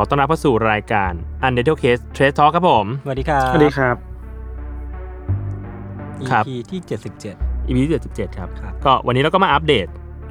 [0.00, 1.12] ขอต้อนรับเข้าสู่รายการ
[1.46, 3.96] u n d e r t a l e Case Trace Talk ครับผม สวัสดีครับ สวัสดีครับ
[6.30, 6.80] ครับ EP ที่
[7.24, 9.86] 77 EP ที่77 ครับครับก็วันนี้เราก็มาอัปเดต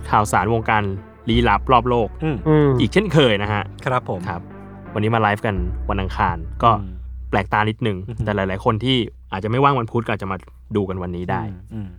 [0.10, 0.84] ข่าวสารวงการ
[1.30, 4.42] ลี้ลับรอบโลกอืมอืมอีกเช่นเคยนะฮะ ครับผม ครับ
[4.94, 5.56] วันนี้มาไลฟ์กัน
[5.90, 6.94] วันอังคาร ก็อืม
[7.30, 8.98] แปลกตานิดนึงอือหือแต่หลาย ๆ คนที่
[9.32, 10.38] อาจจะไม่ว่างวันพุธก็อาจจะมา
[10.76, 11.90] ดูกันวันนี้ได้อืมอืม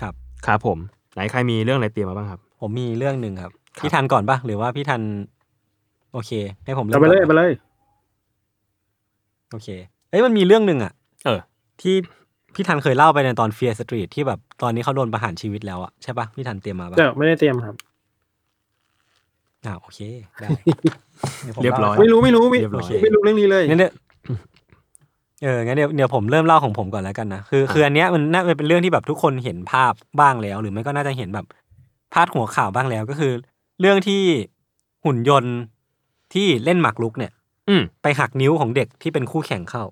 [0.00, 0.14] ครับ
[0.46, 0.78] ครับผม
[1.14, 5.02] ไหนใครมีเรื่องอะไรเตรียมมาบ้างครับ ผมมีเรื่องหนึ่งครับครับพี่ทันก่อนปะหรือว่าพี่ทัน
[6.12, 6.30] โอเค
[6.64, 7.52] ให้ผมเริ่เอาไปเลยก่อนไปเลย
[9.52, 9.68] โอเค
[10.10, 10.92] เอ้ยมันมีเรื่องหนึ่งอะ
[11.24, 11.40] เออ
[11.80, 11.94] ที่
[12.54, 17.74] พี่ทันเคยเล่าไปในตอน Fear Street ที่แบบตอนนี้เขาโดนประหารชีวิตแล้วอะใช่ปะพี่ทันเตรียมมาปะเดี๋ยวไม่ได้เตรียมครับ
[19.66, 19.98] อ่าโอเค
[20.40, 20.48] ได้
[21.44, 23.92] เดี๋ยวผมเรียบร้อย ล่าให้ฟังไม่รู้ไม่รู้ไม่เรียบร้อย ไม่รู้เรื่องนี้เลยงั้นเดี๋ยว
[25.42, 31.46] เอองั้นเดี๋ยวเดี๋ยวผมเริ่มเล่าของผมก่อนแล้วกันนะคือคืออันเนี้ยมันน่าจะเป็นเรื่องที่แบบทุกคนเห็นภาพบ้างแล้ว หรือไม่ก็น่าจะเห็นแบบ
[32.12, 33.32] พาดหัวข่าวบ้างแล้วก็คือ
[33.80, 34.22] เรื่องที่
[35.04, 35.56] หุ่นยนต์
[36.32, 37.32] ที่เล่นหมากรุกเนี่ย
[37.68, 39.84] อืมไปหักนิ้วของเด็กที่เป็นคู่แข่งเข้า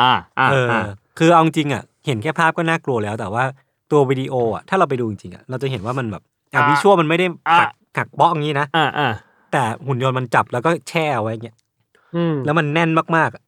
[0.00, 3.44] อ่าอ่าเอออ่าคือเอาจริงๆอะ เห็นแค่ภาพก็น่ากลัวแล้ว แต่ว่า
[3.90, 6.22] ตัววิดีโออะถ้าเราไปดูจริงๆอะเราจะเห็นว่ามันแบบ
[6.54, 7.26] อะวิชวลมันไม่ได้
[7.58, 9.12] หักหักเบาะอย่างนี้นะอ่าอ่า
[9.52, 11.56] แต่หุ่นยนต์มันจับแล้วก็แช่เอาไว้อย่างเงี้ย
[12.16, 13.42] อืมแล้วมันแน่นมากๆอะ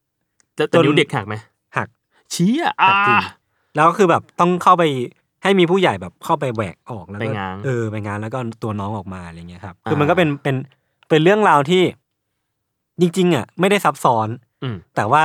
[0.58, 1.34] จะแต่นิ้วเด็กหักไหม
[1.76, 1.88] หัก
[2.32, 3.16] เชี้อะอ่า หักจริง
[3.74, 4.84] แล้วก็คือแบบต้องเข้าไป
[5.42, 10.56] ให้มีผู้ใหญ่แบบเข้าไปแหวกออกแล้วไปก็ง้างเออไปงานแล้วก็ตัวน้องออกมาอะไรเงี้ยครับอ่าคือมันก็เป็นเป็น
[11.08, 11.82] เป็นเรื่องราวที่
[13.00, 14.28] จริง ๆ อะ ไม่ได้ซับซ้อน
[14.62, 15.22] อืมแต่ว่า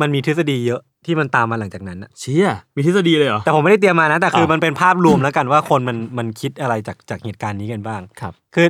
[0.00, 8.66] มันมีทฤษฎีเยอะที่มันตามมาหลังจากนั้นอะเชี้อะมีทฤษฎีเลยเหรอ แต่ผมไม่ได้เตรียมมานะ แต่คืออ่ามัมันเป็นภาพรวมแล้วกันว่าคนมันมันคิดอะไรจากจากเหตุการณ์นี้กันบ้าง ครับ คือ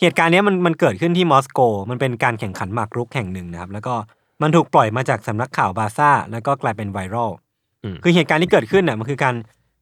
[0.00, 3.94] เหตุการณ์เนี้ยมันมันเกิดขึ้นที่มอสโก มันเป็นการแข่งขันหมากรุกแห่งหนึ่งนะครับ แล้วก็
[4.42, 7.30] มันถูกปล่อยมาจากสำนักข่าวบาซ่า แล้วก็กลายเป็นไวรัล
[7.84, 9.34] อืม คือเหตุการณ์ที่เกิดขึ้นน่ะมันคือการ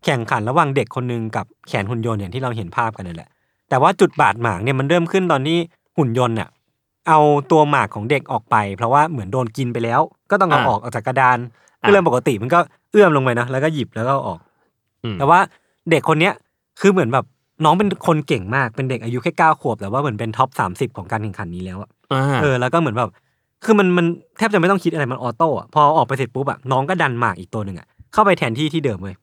[0.05, 3.29] แข่งขันระหว่างเด็กคนหนึ่งกับแขนหุ่นยนต์อย่างที่เราเห็นภาพกันนั่นแหละ
[3.69, 5.59] แต่ว่าจุดบาดหมางเนี่ยมันเริ่มขึ้นตอนที่
[5.99, 6.49] หุ่นยนต์น่ะ
[7.09, 7.19] เอา
[7.51, 11.39] ตัวหมากของเด็กออกไป เพราะว่าเหมือนโดนกินไปแล้ว ก็ต้องเอาอ่าออกออกจากกระดาน
[11.81, 12.59] คือเรื่องปกติมันก็
[12.93, 14.41] เอื้อมลงไปนะแล้วก็หยิบแล้วก็เอาออก
[15.05, 15.39] อืมแต่ว่า
[15.91, 16.33] เด็กคนเนี้ย
[16.81, 17.25] คือเหมือนแบบ
[17.65, 23.11] น้องเป็นคนเก่งมากเป็นเด็กอายุแค่เก้าขวบแต่ว่าเหมือนเป็นท็อปสามสิบของการแข่งขันนี้แล้วอะอ่าเออแล้วก็เหมือนแบบ
[23.65, 24.07] คือมันมัน
[24.39, 29.17] แทบจะไม่ต้องคิดอะไรมัน auto อะพอออกไปเสร็จปุ๊บอะน้องก็ดันหมากอีกตัวหนึ่งอะเข้าไปแทนที่ที่เดิมเลย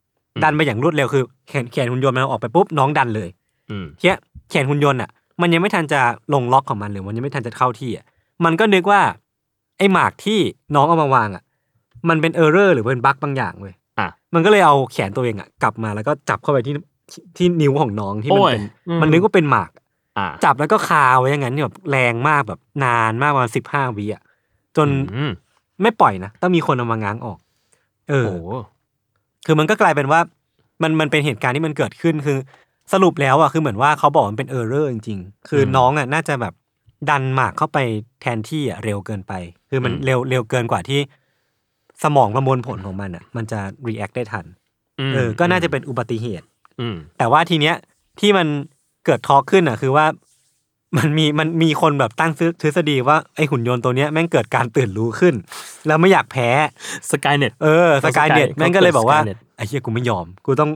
[0.43, 3.29] ดันไปอย่างรวดเร็วคือแขนแขนหุ่นยนต์มันเอาออกไปปุ๊บน้องดันเลย
[3.69, 4.15] อืมทีเนี้ย
[4.49, 5.09] แขนหุ่นยนต์อะ
[5.43, 6.01] มันยังไม่ทันจะ
[6.33, 8.05] ลงล็อกของมันหรือมันยังไม่ทันจะเข้าที่อะ
[8.45, 9.01] มันก็นึกว่า
[9.77, 10.39] ไอ้หมากที่
[10.75, 11.43] น้องเอามาวางอะ
[12.09, 16.73] มันเป็น error หรือเป็น bug บางอย่างเว้ยอะมันก็เลยเอาแขนตัวเองอะกลับมาแล้วก็จับเข้าไปที่
[17.37, 18.63] ที่นิ้วของน้องที่มันโอ้ยเป็น
[19.01, 19.71] มันนึกว่าเป็นหมาก
[20.17, 24.21] อ่าจับแล้วก็คาไว้อย่างนั้นแบบแรงมากแบบนานมากประมาณสิบห้าวิอะ
[24.77, 25.31] จนอืม
[25.81, 27.39] ไม่ปล่อยนะต้องมีคนเอามาง้างออก
[28.09, 28.49] เออโอ้โห
[29.45, 30.19] คือมันก็กลายเป็นว่า
[30.83, 32.37] มันมันเป็นเหตุการณ์ที่มันเกิดขึ้นคือ
[32.91, 36.53] สรุปแล้วอะคือเหมือนว่าเขาบอกมันเป็น error จริงๆ คืออมน้องอะน่าจะแบบ
[37.09, 37.77] ดันหมากเข้าไป
[38.21, 39.33] แทนที่อะเร็วเกินไป
[39.69, 40.99] คือมันอืมเร็วเร็วเกินกว่าที่
[42.03, 44.45] สมองประมวลผลของมันอะ มันจะ react ได้ทัน
[45.09, 46.45] มเออ ก็น่าจะเป็นอุบัติเหตุ
[46.79, 47.75] อืมแต่ว่าทีเนี้ย
[48.19, 48.47] ที่มัน
[49.05, 50.05] เกิดทอล์กขึ้นอะ คือว่า
[50.97, 55.35] มันมีมันมีคนแบบตั้งทฤษฎีว่าไอหุ่นยนต์ตัวเนี้ยแม่งเกิดการตื่นรู้ขึ้น
[55.87, 56.49] แล้วไม่อยากแพ้
[57.11, 60.71] สกายเน็ตเออสเขากายเน็ต Skynet แม่งก็เลยบอกว่าเขาเกิด Skynet ไอ้เหี้ยกูไม่ยอม กูต้อง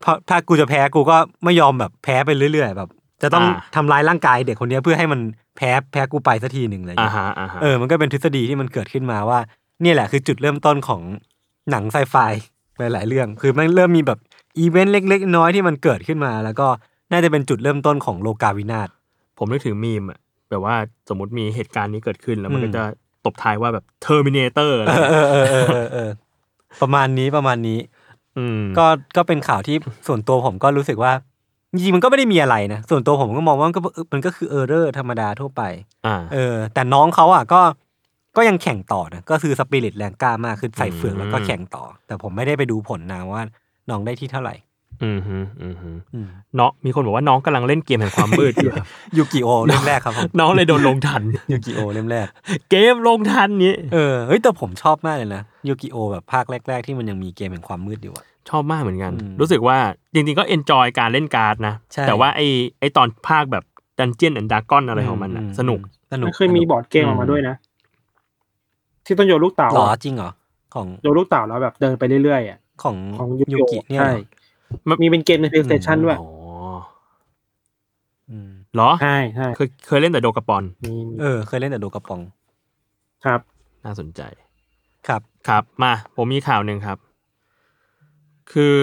[0.00, 2.88] เพราะถ้ากูจะแพ้กูก็ไม่ยอมแบบแพ้ไปเรื่อย ๆ แบบ
[3.22, 5.20] จะต้องอ่า ทำร้ายร่างกายเด็กคนเนี้ยเพื่อให้มัน
[5.56, 9.38] แพ้แพ้กูไปสักทีหนึ่งอะไรอย่างอ่าเงี้ย ฮะอ่าฮะ เออ มันก็เป็นทฤษฎีที่มันเกิดขึ้นมาว่า
[9.82, 11.00] เนี่ยแหละคือจุดเริ่มต้นของ
[11.70, 12.16] หนังไซไฟ
[12.78, 14.18] หลาย ๆ เรื่อง คือมันเริ่มมีแบบ
[14.58, 16.66] อีเวนต์เล็ก ๆ น้อยๆที่มันเกิดขึ้นมา แล้วก็
[17.12, 18.88] น่าจะเป็นจุดเริ่มต้นของโลกาวินาศ
[19.38, 20.18] ผมนึกถึงมีมอะ
[20.50, 20.76] แบบว่า
[21.08, 22.82] สมมติมีเหตุการณ์นี้เกิดขึ้นแล้วมันอืม ก็จะ
[23.24, 26.10] ตบท้ายว่าแบบ Terminator อะไรเออเออเออเออเออ
[26.82, 27.97] ประมาณนี้ประมาณนี้อืม
[28.78, 28.86] ก็
[29.16, 29.76] ก็เป็นข่าวที่
[30.06, 31.12] ส่วนตัวผมก็รู้สึกว่า
[31.72, 33.80] จริงๆมันก็ไม่ได้มีอะไรนะส่วนตัวผมก็มองว่ามันก็
[34.12, 35.62] มันก็คือ error ธรรมดาทั่วไป
[36.06, 37.60] อ่าเออ แต่น้องเขาอะก็
[38.36, 43.42] ก็ยังแข่งต่อนะก็คือสปิริตแรงกล้ามากคือใส่เฝือกอืมแล้วก็แข่งต่อ แต่ผมไม่ได้ไปดูผลนะว่า
[43.90, 44.54] น้องได้ที่เท่าไหร่
[45.02, 48.72] อืมฮึอืมฮึอืมเนาะมีคนบอกว่าน้องกำลังเล่นเกมแห่งความมืดอยู่
[49.16, 51.22] ยูกิโอเล่มแรกครับผมน้องเลยโดนลงทัณฑ์
[51.52, 52.26] ยูกิโอเล่มแรก
[52.70, 59.78] เกมลงทัณฑ์นี้เออเฮ้ยแต่ผมชอบมากเลยนะยูกิโอแบบภาคแรก ๆ ที่มันยังมีเกมแห่งความมืดอยู่อะชอบมากเหมือนกันอืมรู้สึกว่า
[60.14, 62.40] จริงๆก็ enjoy การเล่นการ์ดนะใช่แต่ว่าไอ
[62.80, 63.64] ไอตอนภาคแบบ
[63.98, 65.80] Dungeon and Dragon อะไรของมันอะสนุก
[66.12, 67.54] สนุกมันเคยมี board game ออกมาด้วยนะ
[69.06, 70.30] ที่ต้องโยนลูกเต๋าหรออะจริงเหรอ
[70.74, 74.00] ของโยนลูกเต๋าแล้วแบบเดินไปเรื่อยๆอะของของยูยูกิกิเนี่ย
[74.68, 76.28] ใช่เหรอมีเป็นเกมใน PlayStation ด้วยอ๋อ
[78.30, 82.20] อืมเหรอ ใช่ใช่เคยเคยเล่นแต่ Dokapon มีเออ เคยเล่นแต่ Dokapon
[83.24, 83.40] ครับ
[83.84, 84.20] น่าสนใจ
[85.08, 86.98] ครับ ครับ มา ผมมีข่าวหนึ่งครับ
[88.52, 88.76] คือ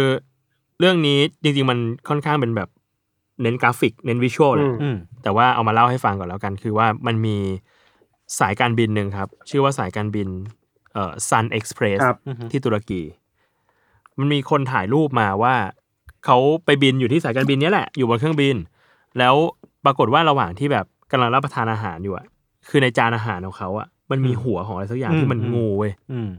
[0.80, 1.80] เรื่องนี้จริง ๆ มัน
[2.10, 2.70] ค่อนข้างเป็นแบบ
[3.42, 7.38] เน้นกราฟิก เน้นวิชวลแหละอืมอืมแต่ว่าเอามาเล่าให้ฟังก่อนแล้วกัน คือว่ามันมี
[8.40, 10.28] สายการบินหนึ่งครับ ชื่อว่าสายการบิน
[10.94, 12.18] เอ่อ Sun Express ครับ
[12.52, 13.02] ที่ตุรกี
[14.20, 15.56] มันมีคนถ่ายรูปมาว่า
[16.26, 18.56] เขาไปบินอยู่ที่สายการบินเนี้ยแหละ อยู่บนเครื่องบิน
[19.20, 19.36] แล้ว
[19.86, 22.26] ปรากฏว่าระหว่างที่แบบกำลังรับประทานอาหารอยู่อะ
[22.70, 26.30] คือในจานอาหารของเขาอะมันมีหัวของอะไรสักอย่างที่มันงูเว้ยอืม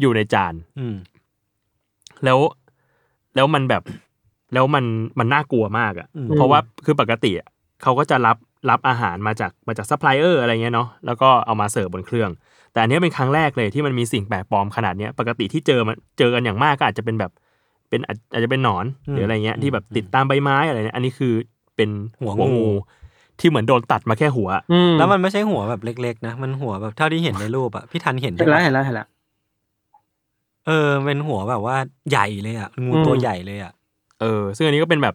[0.00, 0.96] อยู่ในจาน อืม
[2.24, 2.38] แล้ว
[3.34, 3.82] แล้วมันแบบ
[4.54, 4.84] แล้วมัน
[5.18, 7.48] มันน่ากลัวมากอะ่ะอืมเพราะว่าคือปกติอะ
[7.82, 8.36] เขาก็จะรับ
[8.70, 12.30] รับอาหารมาจากมาจากซัพพลายเออร์อะไรเงี้ยเนาะแล้วก็เอามาเสิร์ฟบนเครื่อง
[12.72, 17.32] แต่อันเนี้ยเป็นครั้งแรกเลยที่มันมีสิ่งแปลกปลอมขนาดเนี้ย ปกติที่เจอมันเจอกันอย่างมากก็อาจจะเป็นแบบ
[17.88, 21.32] เป็นอาจอาจจะเป็นหนอนหรืออะไรเงี้ยที่แบบติดตามใบไม้อะไรเนี่ยอันนี้คือ
[21.76, 21.90] เป็น
[22.20, 22.68] หัวงู
[23.40, 29.08] ที่เหมือนโดนตัดมาแค่หัวอืมแล้วมันไม่ใช่หัวแบบเล็ก ๆ นะ มันหัวแบบเท่าที่เห็นในรูปอะพี่ทันเห็นเห็นใช่แล้วปะเห็นแล้วเห็นแล้ว
[30.66, 31.76] เออเป็นหัวแบบว่า
[32.10, 33.72] ใหญ่เลยอะงูอืมตัวใหญ่เลยอะ
[34.20, 35.14] เออ ซึ่งอันนี้ก็เป็นแบบ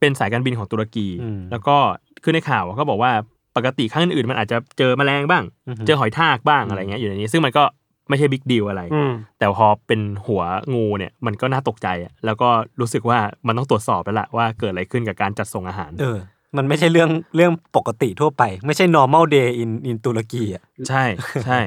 [0.00, 1.76] เป็นสายการบินของตุรกีอืมแล้วก็
[2.22, 3.10] คือในข่าวก็บอกว่า
[3.56, 7.64] ปกติครั้งอื่นๆมันอาจจะเจอแมลงบ้างอือฮึเจอหอยทากบ้างอะไรเงี้ยอยู่ในนี้ ซึ่งมันก็
[8.08, 10.42] ไม่ใช่บิ๊กดีลอะไรอืมแต่พอเป็นหัว
[10.74, 12.48] งูเนี่ยมันก็น่าตกใจอะแล้วก็
[12.80, 16.18] รู้สึกว่ามันต้องตรวจสอบแล้วล่ะว่าเกิดอะไรขึ้นกับการจัดส่งอาหาร เออ
[16.56, 21.04] มันไม่ใช่เรื่องเรื่องปกติทั่วไป ไม่ใช่ normal day in in ตุรกีอะใช่
[21.46, 21.58] ใช่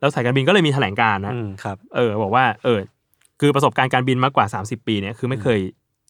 [0.00, 2.80] แล้วสายการบินก็เลยมีแถลงการณ์นะอืมครับ เออ บอกว่า เออ
[3.40, 5.58] คือประสบการณ์การบินมากกว่า 30 ปีเนี่ยคือไม่เคย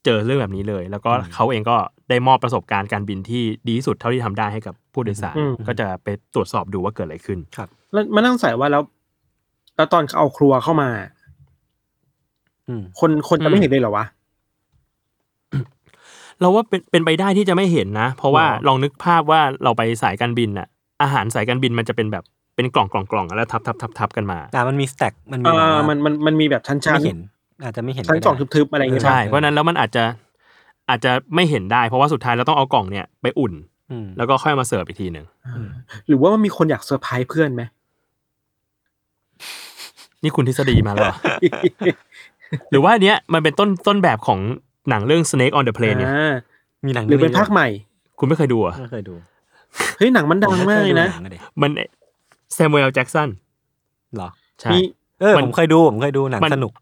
[0.07, 1.77] เจอเรื่องแบบนี้เลย แล้วก็อืมเขาเองก็
[2.11, 7.39] ได้มอบประสบการณ์การบินที่ดีที่สุดเท่าที่ทำได้ให้กับผู้โดยสารอืมก็จะไปตรวจสอบดูว่าเกิดอะไรขึ้น
[7.93, 8.83] แล้วมานั่งใส่ว่าแล้ว
[9.77, 10.89] แล้วตอนเขาเอาครัวเข้ามา
[12.69, 14.05] อืมคนคนจะไม่เห็นเลยเหรอวะ
[16.41, 20.67] เราว่าเป็นเป็นไปได้ที่จะไม่เห็นนะ เพราะว่าหรอลองนึกภาพว่าเราไปสายการบินน่ะ
[21.03, 22.25] อาหารสายการบินมันจะเป็นแบบ
[22.57, 27.19] เป็นกล่องกล่องกล่องแล้วทับทับทับทับกันมาอ่ามันมีสแต็กมันมีเอแบบอว่ามันมันมันมีแบบชั้นชั้นไม่เห็น
[27.65, 30.05] อาจจะไม่เห็นชั้นก็กล่องได้ทึบๆอะไรอย่างเงี้ยใช่ป่ะเพราะฉะนั้นแล้วมันอาจจะ
[30.91, 33.53] อาจจะไม่เห็นได้ เพราะว่าสุดท้ายเราต้องเอากล่องเนี่ยไปอุ่น
[33.91, 35.27] อืมแล้วก็ค่อยมาเสิร์ฟอีกทีหนึ่ง
[36.09, 37.63] หรือว่ามันมีคนอยากเซอร์ไพรส์เพื่อนไหม
[40.23, 41.17] นี่คุณทฤษฎีมาแล้วเหรอ
[42.71, 44.41] หรือว่าอันเนี้ยมันเป็นต้นต้นแบบของ
[44.91, 46.35] หนังเรื่อง Snake on the Plane เนี่ยอ่า
[46.87, 47.69] มีหนังหรือเป็นภาคใหม่
[48.19, 49.15] คุณไม่เคยดูเหรอะไม่เคยดู
[49.99, 51.71] เฮ้ยหนังมันดังมากเลยนะผไคดูหงอดิมัน
[52.55, 53.29] แซม u เ l ลแจ็กสัน
[54.15, 54.29] เหรอ
[54.61, 54.79] ใช่มี
[55.21, 56.73] เออมันผมเคยดูผมเคยดูหนังมันสนุก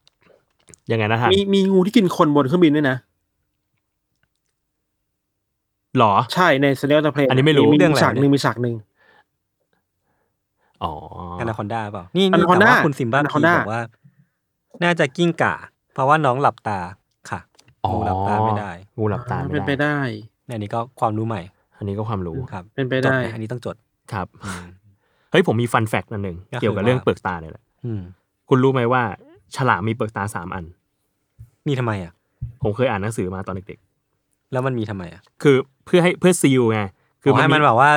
[0.90, 2.96] ยังไงนะท่านมีมีงูที่กินคนบนเครื่องบินด้วยนะ
[5.98, 8.74] หรอ ใช่ใน s เ n ลต p เพลอันนี้ไม่รู้มีเรื่องอะไรฉากหนึ่งมีฉากหนึ่ง
[10.82, 10.92] อ๋อ
[11.40, 13.82] อนาคอนด้าเปล่า นี่นี่แต่ Anaconda ว่าคุณซิมบ้าพี Anaconda บอกว่า
[14.84, 15.54] น่าจะกิ้งก่า
[15.92, 16.78] เพราะว่าน้องหลับตา
[17.30, 17.40] ค่ะ
[17.84, 19.96] อ๋องูหลับตาไม่ได้งูหลับตาเป็นไปไม่ได้
[20.46, 21.40] ได้อันนี้ก็ความรู้ใหม่
[21.78, 23.76] อันนี้ก็ความรู้ครับ เป็นไปจดได้นะอันนี้ต้องจด
[24.12, 24.64] ครับอืม
[25.30, 28.02] เฮ้ยผมมีฟันแฟกต์อันหนึ่งก็คือเกี่ยวกับเรื่องว่าเปลือกตาเนี่ยแหละอืม
[28.48, 29.02] คุณรู้ไหมว่า
[29.56, 30.64] ฉลามมีเปลือกตาสามอัน
[31.68, 32.12] มีทำไมอะ
[32.62, 33.78] ผมเคยอ่านหนังสือมาตอนเด็ก
[34.52, 36.80] แล้วมันมีทำไมอะๆ คือเพื่อให้เพื่อซีลไง
[37.22, 37.90] คือให้มันแบบว่า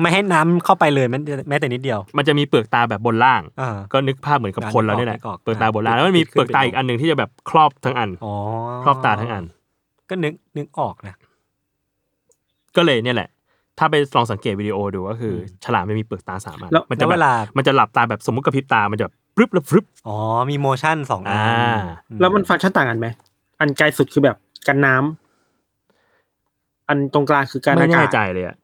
[0.00, 8.34] ไม่ให้น้ำเข้าไปเลยแม้แม้แต่นิดเดียวมันจะมีเปลือกตาแบบบนล่าง อ่า ก็นึกภาพเหมือนกับอ่าคนเราเนี่ยแหละนึกออกเปลือกตาบนล่างอ่าแล้วมันมีขึ้นเปลือกตาไปอีกอันหนึ่งที่จะแบบครอบทั้งอันอ๋อ
[8.82, 9.44] ครอบตาทั้งอัน
[10.10, 11.14] ก็นึกนึกออกนะ
[12.76, 13.28] ก็เลยเนี่ยแหละ
[13.78, 20.16] ถ้าไปลองสังเกตวิดีโอดูก็คืออมฉลามไม่มีเปลือกตาสามอันแล้วมันจะแล้วแบเวบลามั นจะหลับตาแบบสมมติกระพริบตา มันจะแบบป รึบแล้วฟรึบอ๋อ
[20.50, 21.80] มีโมชั่นสองอันอ่า
[22.10, 23.06] อืแล้วมันฟังก์ชันต่างกันไหม
[23.60, 24.36] อันไกลสุดคือแบบ
[24.68, 28.56] กันน้ำอันตรงกลางคือการไม่อาแน่กาศใจเลยอะ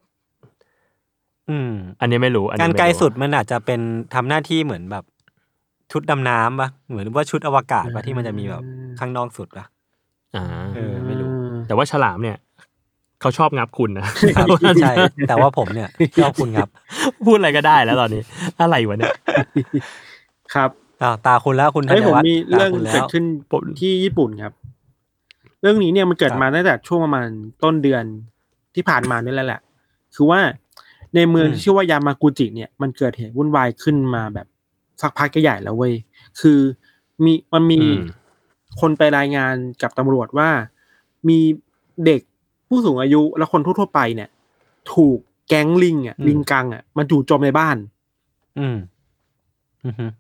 [1.51, 3.81] อืม อันนี้ไม่รู้อันนี้การไม่ไกลรู้สุดมันอาจจะเป็น
[4.15, 5.05] ทำหน้าที่เหมือนแบบ
[5.93, 8.63] ชุดดำน้ำปะเหมือนว่าชุดอวกาศปะที่มันจะมีแบบ
[8.99, 9.65] ข้างนอกสุดปะ
[10.37, 11.29] อ่าเออไม่รู้
[11.67, 12.37] แต่ว่าฉลามเนี่ย
[13.21, 14.49] เขาชอบงับคุณนะครับ
[14.83, 14.93] ใช่
[15.29, 15.89] แต่ว่าผมเนี่ย
[16.23, 16.69] ชอบคุณครับ
[17.27, 18.23] พูดอะไรก็ได้แล้วตอนนี้
[18.61, 19.13] อะไรวะเนี่ย
[20.55, 20.71] ครับ
[21.01, 23.25] อ้าวตาคุณแล้วคุณธัเฮ้ยญผมวัฒน์มีตาเรื่องคุณแล้เกิดวขึ้น
[23.79, 24.53] ที่ญี่ปุ่นครับ
[25.61, 27.29] เรื่องนี้เนี่ยมันเกิดครับมาตั้งแต่ช่วงประมาณ
[27.63, 28.05] ต้นเดือน
[28.75, 29.61] ที่ผ่านมานี่แหละแหละ
[30.15, 30.41] คือว่า
[31.15, 34.47] ในเมืองอืมที่ชื่อว่ายามากุจิเนี่ยมันเกิดเหตุวุ่นวายขึ้นมาแบบ
[35.03, 35.95] สักพักใหญ่แล้วเว้ย
[36.41, 36.59] คือ
[37.25, 37.99] มีมันมีอืม
[38.81, 40.51] คนไปรายงานกับตำรวจว่า
[41.29, 41.39] มี
[42.07, 42.21] เด็ก
[42.69, 44.29] ผู้สูงอายุและคนทั่วๆไปเนี่ย
[44.93, 45.19] ถูก
[45.49, 47.77] แก๊งลิงอะอืมลิงกังอะมันจู่โจมในบ้าน
[48.59, 48.94] อืมอือฮึ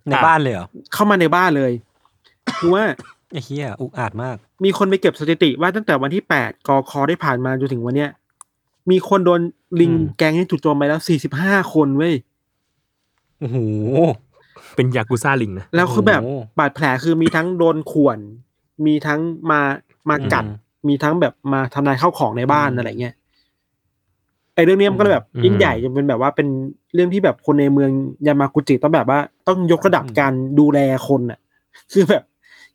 [0.08, 1.72] ในบ้านเลยเหรอ เข้ามาในบ้านเลย
[2.58, 2.84] คือว่า
[3.32, 8.10] ไอ้เหี้ยอุกอาจมาก มีคนไปเก็บสถิติว่าตั้งแต่วันที่แปดกอคอได้ผ่านมาจนถึงวันเนี้ย
[8.90, 9.40] มีคนโดน
[9.80, 12.14] ลิงอืมแก๊งนี้จู่โจมไปแล้วสี่สิบห้าคนเว้ย
[13.38, 13.56] โอ้โห
[14.76, 18.18] เป็นยากุซ่าลิงนะแล้วคือแบบโอ้โหบาดแผลคือมีทั้งโดนข่วน
[18.86, 19.60] มีทั้งมา
[20.10, 23.14] มากัดอืมมีทั้งแบบมาทำลายข้าวของในบ้านอืมอะไรเงี้ย
[24.54, 26.48] ไอ้เรื่องเนี้ยมันก็เลยแบบอืมยิ่งใหญ่จนเป็นแบบว่าเป็น
[26.94, 27.90] เรื่องที่แบบคนในเมือง
[28.26, 29.18] ยามากุจิต้องแบบว่า
[29.48, 31.38] ต้องยกระดับการดูแลคนอะ
[31.92, 32.22] คือแบบ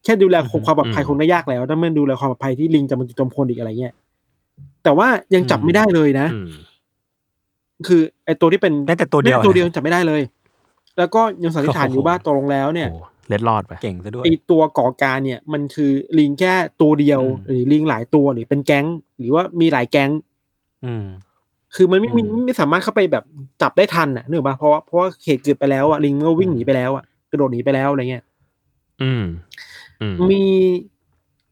[0.03, 3.93] แค่ดูแลคนความปลอดภัยคงได้ยากแล้วถ้าไม่ดูแลความปลอดภัยที่ลิงจะมาจู่โจมคนอีกอะไรเงี้ย
[4.83, 6.51] แต่ว่ายังจับไม่ได้เลยนะอืม
[7.87, 10.21] คือไอ้ตัวที่เป็นได้แต่ตัวเดียวแม้ตัวเดียวยังจับไม่ได้เลย
[10.97, 18.85] แล้วก็ยังสันนิษฐานอยู่โอ้โหว่าตกลงแล้วเนี่ยโอ้เล็ดรอดไปเก่งซะด้วยไอตัวก่อการเนี่ย มันคือลิงแค่ตัวเดียวอืมหรือลิงหลายตัวหรือเป็นแก๊ง
[19.19, 20.11] หรือว่ามีหลายแก๊ง
[20.85, 21.05] อืม
[21.75, 23.23] คือมันไม่มีอืมไม่สามารถเข้าไปแบบ
[23.61, 28.23] จับได้ทันอะนึกออกปะเพราะว่าเพราะว่าเหตุเกิดไปแล้วอะลิงมันก็วิ่งหนีไปแล้วอะกระโดดหนีไปแล้วอะไรเงี้ย
[29.01, 29.23] อืม
[30.01, 30.43] อืมมี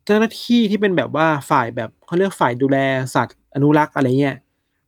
[0.05, 2.77] เจ้าหน้าที่ที่เป็นแบบว่าฝ่ายแบบเขาเรียกฝ่ายดูแล
[3.15, 4.35] สัตว์อนุรักษ์อะไรเงี้ย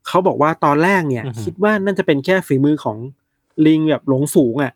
[0.07, 2.98] เขาบอกว่าตอนแรกเนี่ยอือหือคิดว่าน่าจะเป็นแค่ฝีมือของ
[3.65, 4.74] ลิงแบบหลงฝูงอะ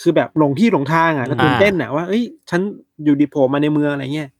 [0.00, 2.60] คือแบบหลงที่หลงทางอะแล้วตื่นเต้นอะว่าเอ้ยฉัน
[3.04, 4.30] อยู่ดีโผล่มาในเมืองอะไรเงี้ย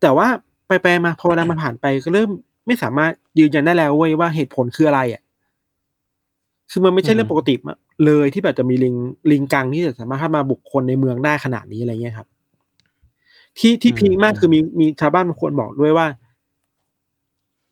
[0.00, 0.26] แต่ว่า
[0.66, 2.30] ไปไปๆมาพอเวลามันผ่านไปก็เริ่ม
[2.66, 5.22] ไม่สามารถยืนยันได้แล้วเว้ยว่าเหตุผลคืออะไรอะ
[6.70, 7.74] คือมันไม่ใช่เรื่องปกติมา
[8.06, 8.96] เลยที่แบบจะมีลิง
[9.30, 12.28] ลิงกังที่จะสามารถเข้ามาบุกคนในเมืองได้ขนาดนี้อะไรเงี้ยครับ
[13.58, 16.06] ที่ที่อืมพีคมากคือมีมีชาวบ้านบางคนบอกด้วยว่า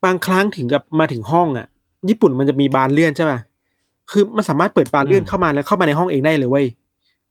[0.04, 1.66] บางครั้งถึงกับมาถึงห้องอะ
[2.08, 3.40] ญี่ปุ่นมันจะมีบานเลื่อนใช่ป่ะ
[4.10, 6.66] คือมันสามารถเปิดบานเลื่อนเข้ามาแล้วเข้ามาในห้องเองได้เลยเว้ย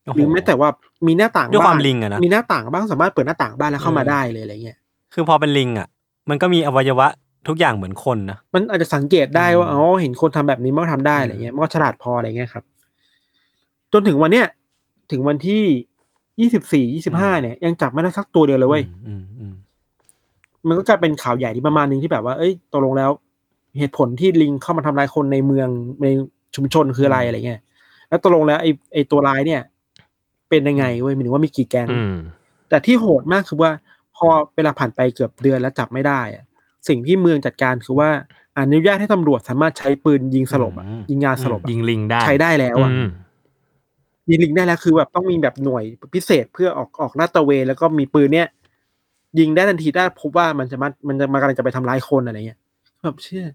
[0.03, 0.69] โอ้โหรือแม้แต่ว่า
[1.07, 4.77] มีหน้าต่างด้วยความบ้นลิงอะนะมีหน้าต่างบ้างสามารถเปิดหน้าต่างบ้านแล้วเข้ามาเออได้เลยอะไรเงี้ย
[5.13, 5.87] คือพอเป็นลิงอะ
[6.29, 7.07] มันก็มีอวัยวะ
[7.47, 12.63] ทุกอย่างเหมือนคนนะมันอาจจะสังเกตได้ว่าอืมอ๋อเห็นคนทำแบบนี้มันก็ทำได้อะไรเงี้ยมันก็ฉลาดพออะไรเงี้ยครับ
[13.93, 14.45] จนถึงวันเนี้ย
[15.11, 15.63] ถึงวันที่
[16.39, 19.53] ยี่สิบสี่ยี่สิบห้าเนี่ย ยังจับไม่ได้สักตัวเดียวเลยเว้ยอืมอืม
[20.67, 23.11] มันก็กลายเป็นข่าวใหญ่ที่ประมาณหนึงที่แบบว่า เอ้ยตกลงแล้ว
[23.77, 25.67] เหตุผลที่ลิงเข้ามาทำร้ายคนในเมือง
[26.03, 26.07] ใน
[26.55, 27.61] ชุมชนคืออะไรอะไรเงี้ย
[28.09, 29.61] แล้วตกลงแล้วไอ้ไอ้ตัวร้ายเนี่ย
[30.49, 32.15] เป็นยังไงเว้ยหมายถึงว่ามีกี่แก๊งอืม
[32.69, 33.71] แต่ที่โหดมากคือว่า
[34.15, 36.43] พอเวลาผ่านไปเกือบเดือนแล้วจับไม่ได้อะ
[36.87, 38.09] สิ่งที่เมืองจัดการคือว่า
[38.59, 43.09] อนุญาตให้ตำรวจสามารถใช้ปืนยิงสลบอะยิงยาสลบอะยิงลิงได้ใช้ได้แล้วอะอืม
[44.29, 45.83] ยิงลิงได้แล้วคือแบบต้องมีแบบหน่วย
[46.13, 48.47] พิเศษเพื่อออกออกลาดตระเวนแล้วก็มีปืนเนี้ย
[49.39, 52.59] ยิงได้ทันทีได้พบว่ามันจะมามันจะมากำลังจะไปทำร้ายคนอะไรเงี้ย
[53.03, 53.45] แบบเชื่อ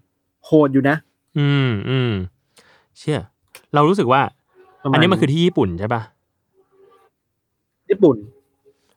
[0.45, 0.95] โหดอยู่นะ
[1.37, 2.13] อืมอืม
[2.99, 3.19] เชื่อ
[3.73, 4.21] เรารู้สึกว่า
[4.83, 6.01] ประาณอันนี้มันคือที่ญี่ปุ่นใช่ปะ
[7.89, 8.17] ญี่ปุ่น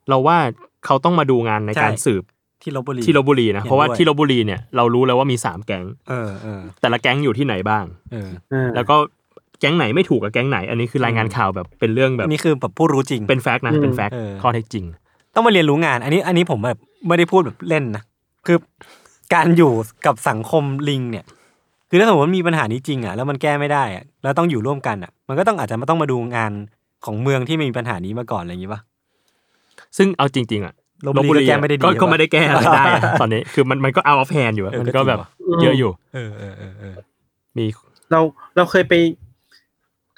[0.08, 0.38] เราว่า
[0.86, 2.24] เขาต้องมาดูงานในการสืบ
[2.62, 8.96] ที่ลบบุรีที่ลบบุรีนะเห็นเพราะว่าด้วยที่ลบบุรีเนี่ยเรารู้แล้วว่ามีสามแก๊งเออเออแต่ละแก๊งอยู่ที่ไหนบ้างเอออ่าแล้วก็
[9.60, 14.84] แก๊งไหนไม่ถูกกับแก๊งไหน อันนี้คือรายงานข่าวแบบเป็นเรื่องแบบอันนี้คือแบบผู้รู้จริงเป็นแฟกต์นะเป็นแฟกต์เออข้อเท็จจริง
[15.34, 18.02] ต้องมาเรียนรู้งาน อันนี้อันนี้ผมแบบไม่ได้พูดแบบเล่นนะ
[18.46, 18.58] คือ
[19.34, 19.72] การอยู่
[20.06, 21.24] กับสังคมลิงเนี่ย
[21.88, 26.52] คือถ้าสมมติว่ามีปัญหานี้จริงอะแล้วมันแก้ไม่ได้อะแล้วต้องอยู่ร่วมกันอะ มันก็ต้องอาจจะมาต้องมาดูงาน
[27.04, 28.80] ของเมืองที่มีปัญหานี้มาก่อนอะไรอย่างนี้ป่ะ
[29.96, 30.74] ซึ่งเอาจริง ๆ อะ
[31.06, 35.28] ลพบุรีก็แก้ไม่ได้ดีก็ก็หรือเปล่าไม่ได้แก้อะไรได้อะตอนนี้คือมันมันก็เอาออฟแฮนอยู่อะเออมันก็ก็จริงแบบว่ะ
[35.62, 36.94] เยอะอยู่เออเออเออเออ
[37.56, 37.64] มี
[38.10, 38.20] เรา
[38.56, 38.94] เราเคยไป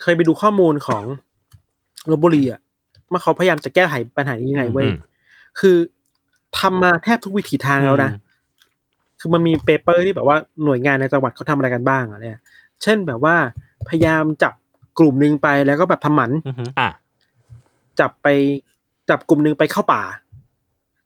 [0.02, 1.04] เคยไปดูข้อมูลของ
[2.10, 2.60] ลพบุรีอะ
[3.10, 4.96] ว่าเขาพยายามจะแก้ไขปัญหานี้ยังไงเว้ยอืม
[5.60, 5.76] คือ
[6.58, 8.10] ทำมาแทบทุกวิถีทางแล้วนะ
[9.20, 12.38] คือมันมี paper ที่แบบว่าหน่วยงานในจังหวัดเขาทำอะไรกันบ้างอะเนี่ย
[12.82, 13.36] เช่นแบบว่า
[13.88, 14.52] พยายามจับ
[14.98, 16.88] กลุ่มหนึ่งไปแล้วก็แบบทำหมันอือฮึอะ
[18.00, 18.28] จับไป
[19.10, 20.02] จับกลุ่มหนึ่งไปเข้าป่า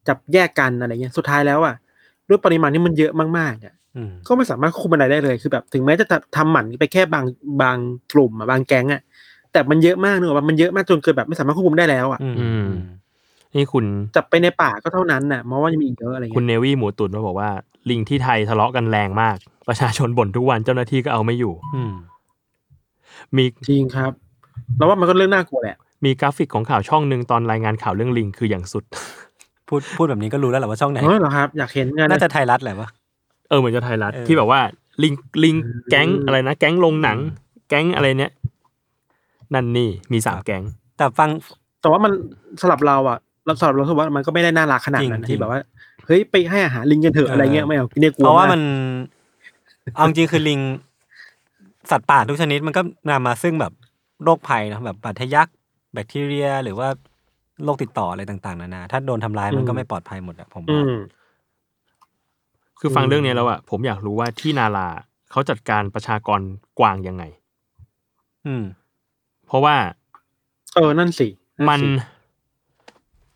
[0.09, 1.75] จับแยกกันอะไรเงี้ยสุดท้ายแล้วอะ
[2.29, 7.25] ด้วยปริมาณที่มันเยอะมากๆอะอืมก็ไม่สามารถควบคุมอะไรได้เลยคือแบบ ถึงแม้จะทำหมันไปแค่บาง
[7.63, 7.77] บาง
[8.13, 9.03] กลุ่มอะบางแก๊งอะ
[9.53, 12.67] แต่มันเยอะมากเนอะว่ามันเยอะมากจนเกินแบบไม่สามารถควบคุมได้แล้วอะอืมอืม
[13.55, 13.85] นี่คุณ
[14.17, 17.51] จับไปในป่าก็เท่านั้นน่ะเพราะว่ายังมีอีกเยอะอะไรคุณเงี้ยเนวี่หมูตุนมาบอกว่า
[17.91, 19.37] ลิงที่ไทยทะเลาะกันแรงมาก
[19.69, 21.93] ประชาชนบ่นทุกวันเจ้าหน้าที่ก็เอาไม่อยู่ อืม
[23.37, 24.13] มีจริงครับ
[24.77, 28.85] เราว่ามันก็เรื่องน่ากลัวแหละมีกราฟิกของข่าวช่องหนึ่งตอนรายงานข่าวเรื่องลิงคืออย่างสุด
[29.69, 32.89] พูดพูดแบบนี้ก็รู้แล้วแหละว่าช่องไหนเออเหรอครับ อยากเห็นงานน่าจะไทยรัฐแหละวะ
[33.49, 34.61] เออเหมือนจะไทยรัฐเออที่แบบว่า
[35.03, 35.57] ลิงลิง
[35.91, 37.19] แก๊งอะไรนะแก๊งลงหนัง
[37.69, 38.33] แก๊งอะไรเนี้ย
[39.55, 40.63] นั่นนี่มีสามแก๊ง
[40.97, 41.29] แต่ฟัง
[41.81, 42.13] แต่ว่ามัน
[42.61, 45.61] สำหรับเราอะเราสำหรับเราคิดว่ามันก็ไม่ได้น่ารักขนาดนั้นจริงๆที่แบบว่า
[46.07, 48.63] เฮ้ยไปให้อาหารลิงกันเถอะอะไรเงี้ยไม่เอาเนี่ยกลัวเพราะว่าากมัน
[49.95, 50.61] เอาจริงๆคือลิง
[51.91, 53.73] สัตว์ป่าทุกชนิดมันก็นำมาซึ่งแบบ
[54.23, 55.49] โรคภัยนะแบบบาดทะยัก
[55.93, 56.89] แบคทีเรีย หรือว่า
[57.65, 60.97] โรคติดต่ออะไรต่างๆนานาถ้าโดนทำร้ายมันก็ไม่ปลอดภัยหมดอะผมอืว่า ม
[62.81, 64.89] คือฟังเรื่องนี้แล้วอะผมอยากรู้ว่าที่นารา
[65.31, 66.41] เขาจัดการประชากร
[66.79, 67.25] กวางยังไง
[68.47, 68.65] อืม
[69.47, 69.77] เพราะว่า
[70.75, 71.89] เออ นั่นสินั่นมันสิ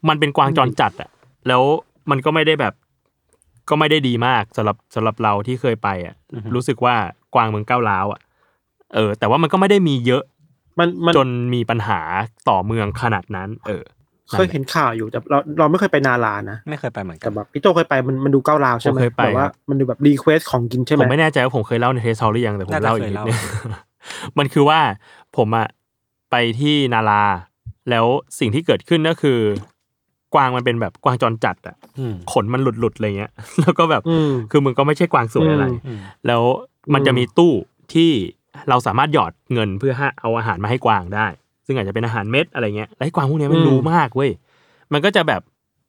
[0.09, 1.11] มันเป็นกวางจรจัดอะ
[1.49, 1.63] แล้ว
[2.11, 2.75] มันก็ไม่ได้แบบ
[3.69, 6.95] ก็ไม่ได้ดีมากสำหรับสำหรับเราที่เคยไปอะอือฮึ รู้สึกว่า
[7.35, 8.21] กวางเมืองก้าวร้าวอะ
[8.95, 10.23] เออ แต่ว่ามันก็ไม่ได้มีเยอะ
[10.79, 12.01] มันมันจนมีปัญหา
[12.49, 13.85] ต่อเมืองขนาดนั้น เออ
[14.31, 23.37] เคยเห็นข่าวอยู่แต่เราเราไม่เคยไปนาลานะไม่เคยไปเหมือนกัแต่นแบบพี่โจเคยไปมันมันดูก้าวราวใช่ไหมผมเคยไปแบบว่าครับมันดูแบบรีเควสของกินใช่ไหผมมไม่แน่ใจว่าผมเคยเล่าในเทสเฮาหรือยังแต่ผมน่าจะเล่าอีเคกยนิดเล่านึง
[24.39, 24.81] มันคือว่า
[25.37, 25.69] ผมอะ
[26.31, 27.25] ไปที่นารา
[27.91, 28.07] แล้ว
[28.39, 29.39] สิ่งที่เกิดขึ้นก็คือ
[30.35, 36.43] กวางมันเป็นแบบกวางจรจัดอะอืมขนมันหลุดๆอะไรเงี้ย แล้วก็แบบอืมคือมึงก็ไม่ใช่กวางสวยอะไรอืมอืมแล้ว
[36.95, 37.53] มันอืมจะมีตู้
[37.95, 38.11] ที่
[38.69, 41.27] เราสามารถหยอดเงินเพื่อให้เอาอาหารมาให้กวางได้
[41.71, 44.31] ซึ่งอาจจะเป็นอาหารเม็ดอะไรเงี้ยแล้วไอ้กวางพวกเนี้ยมันรู้มากเว้ย
[44.93, 45.41] มันก็จะแบบ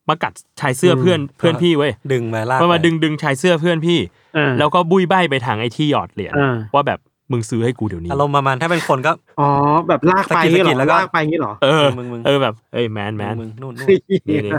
[0.08, 3.98] มากัดชายเสื้อเพื่อนเพื่อนพี่เว้ยดึงมาลากมันมาไปดึงดึงชายเสื้อเพื่อนพี่
[4.36, 6.98] อ่าแล้วก็บุยใบไปทางไอ้ที่หยอดเหรียญอ่าว่าแบบ
[7.32, 9.48] มึงซื้อให้กูเดี๋ยวนี้อารมณ์ประมาณถ้าเป็นคนก็อ๋อ
[9.88, 13.88] แบบลากไปสะกิดงี้เหรสะกิดอแล้วก็ลากไปงี้เหรอเออมึงมึงเออแบบเอ้ยแมนแมนมึงนู่นนู่น
[14.28, 14.52] นี่นี่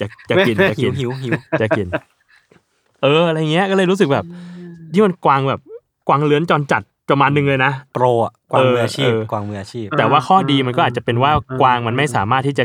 [0.00, 1.86] จะจะกินจะหิกิวนหิวหิวจะกิน
[3.02, 4.24] เอออะไรเงี้ยก็เลยรู้สึกแบบ
[4.92, 5.60] ที่มันกวางแบบ
[6.08, 12.64] กวางเลื้อนจรจัด ประมาณนึงเลยนะ โปรอะกวางเออมืออาชีพเออกวางมืออาชีพ แต่ว่าข้อดีมันก็อาจจะเป็นว่ากวางมันไม่สามารถที่จะ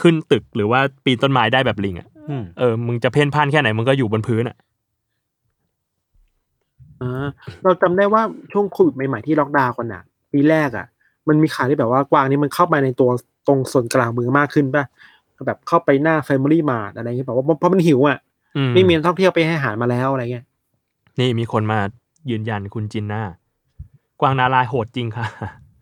[0.00, 4.56] ขึ้นตึกหรือว่าปีนต้นไม้ได้แบบลิงอะอืมเออ มึงจะเพ่นพ่านแค่ไหนมึงก็อยู่บนพื้นอะ
[7.02, 7.28] อ่า
[7.62, 10.02] เราจำได้ว่าช่วงโควิดใหม่ๆที่ล็อกดาวน์กันอะ
[10.32, 10.86] ปีแรกอะ
[11.28, 13.10] มันมีข่าวที่แบบว่ากวางนี่มันเข้ามาในตัว
[13.46, 14.84] ตรงส่วนกลางเมืองมากขึ้นป่ะ
[15.46, 18.18] แบบเข้าไปหน้า Family Mart อะไรเงี้ยแบบว่าเพราะมันหิวอะ
[18.56, 20.44] อืมไม่มีนักท่องเที่ยวไปให้อาหารมาแล้วอะไรเงี้ย
[21.18, 21.78] นี่มีคนมา
[22.30, 23.22] ยืนยันคุณจินน่า
[24.20, 25.26] กวางนาราโหดจริงค่ะ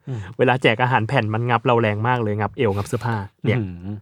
[0.08, 3.96] อืมเวลาแจกอาหารแผ่นมันงับเราแรงมากเลยงับเอวงับเสื้อผ้าเนี่ยอืม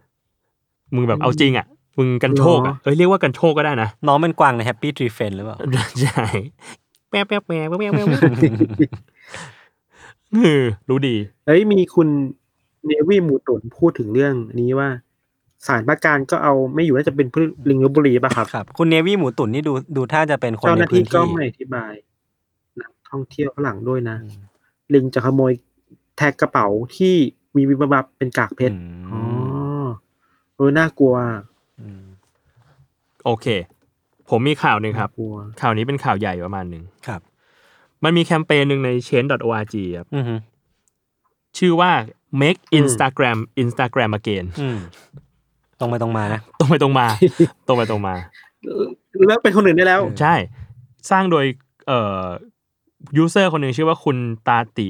[0.95, 1.65] มึงแบบเอาจริงอะ
[1.97, 5.57] มึงกรรโชกอะเอ้ยเรียกว่ากรรโชกก็ได้นะ น้องเป็นกวางใน Happy Tree Friends หรือเปล่า
[6.01, 6.23] ใช่
[7.09, 8.91] แป๊บแป๊บแป๊บแป๊บแป๊บแป๊บ
[10.35, 11.15] เออรู้ดี
[11.47, 12.07] เฮ้ยมีคุณ
[12.85, 14.89] เนวี่หมูตุนพูดถึงเรื่องนี้ว่า
[15.67, 22.10] สารประการก็เอาไม่อยู่น่าจะเป็นพืชลิงลพบุรีป่ะครับครับ คุณเนวี่หมูตุ๋นนี่ดูดูท่าจะเป็นคนเจ้าหในน้าพื้ที่นก็ที่ไม่อธิบายนัก
[23.11, 24.17] ท่องเที่ยวฝรั่งด้วยนะ
[24.93, 25.51] ลิงจะขโมย
[26.17, 27.15] แท็กกระเป๋าที่
[27.55, 29.21] มีวิบวับเป็นกากเพชรอือ๋อ
[29.83, 29.87] ม
[30.55, 31.15] เออน่ากลัว
[32.03, 32.05] ม
[33.25, 33.47] โอเค
[34.29, 37.21] ผมมีข่าวหนึ่งครับน่ากลัวข่าวนี้เป็นข่าวใหญ่ประมาณหนึ่งครับ
[38.03, 40.35] มันมีแคมเปญหนึ่งใน change.org ครับอือฮึ
[41.57, 41.91] ชื่อว่า
[42.41, 44.77] make Instagram Instagram again อืม
[45.79, 47.07] ตรงไปตรงมานะ ตรงไปตรงมา
[47.67, 48.15] ตรงไปตรงมา
[49.27, 50.35] เลิกเป็นคนอื่นได้แล้ว ใช่
[51.11, 51.45] สร้างโดย
[51.87, 52.23] เอ่อ
[53.17, 54.87] ยูเซอร์คนหนึ่งชื่อว่าคุณตาติ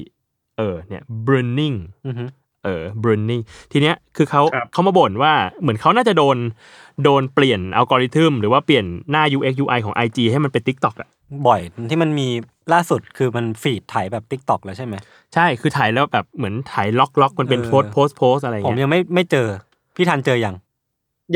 [0.58, 2.24] เออเนี่ย Brunning อือฮึ
[2.64, 6.36] เออ Brunning ทีเนี้ยคือเขาครับเขามาบ่นว่าเหมือนเขาน่าจะโดน
[7.04, 11.08] โดนเปลี่ยนอัลกอริทึมหรือว่าเปลี่ยนหน้า UX UI ของ IG ให้มันเป็น TikTok อะ
[11.46, 12.28] บ่อยที่มันมี
[12.72, 14.94] ล่าสุดคือมันฟีดถ่ายแบบทิกตอกแล้วใช่ไหม
[15.34, 19.46] ใช่คือถ่ายแล้วแบบเหมือนถ่ายล็อกล็อกมันเป็นเออโพสโพสโพสอะไรผมเงี้ยยังไม่ไม่เจอ
[19.96, 20.54] พี่ทันเจอยัง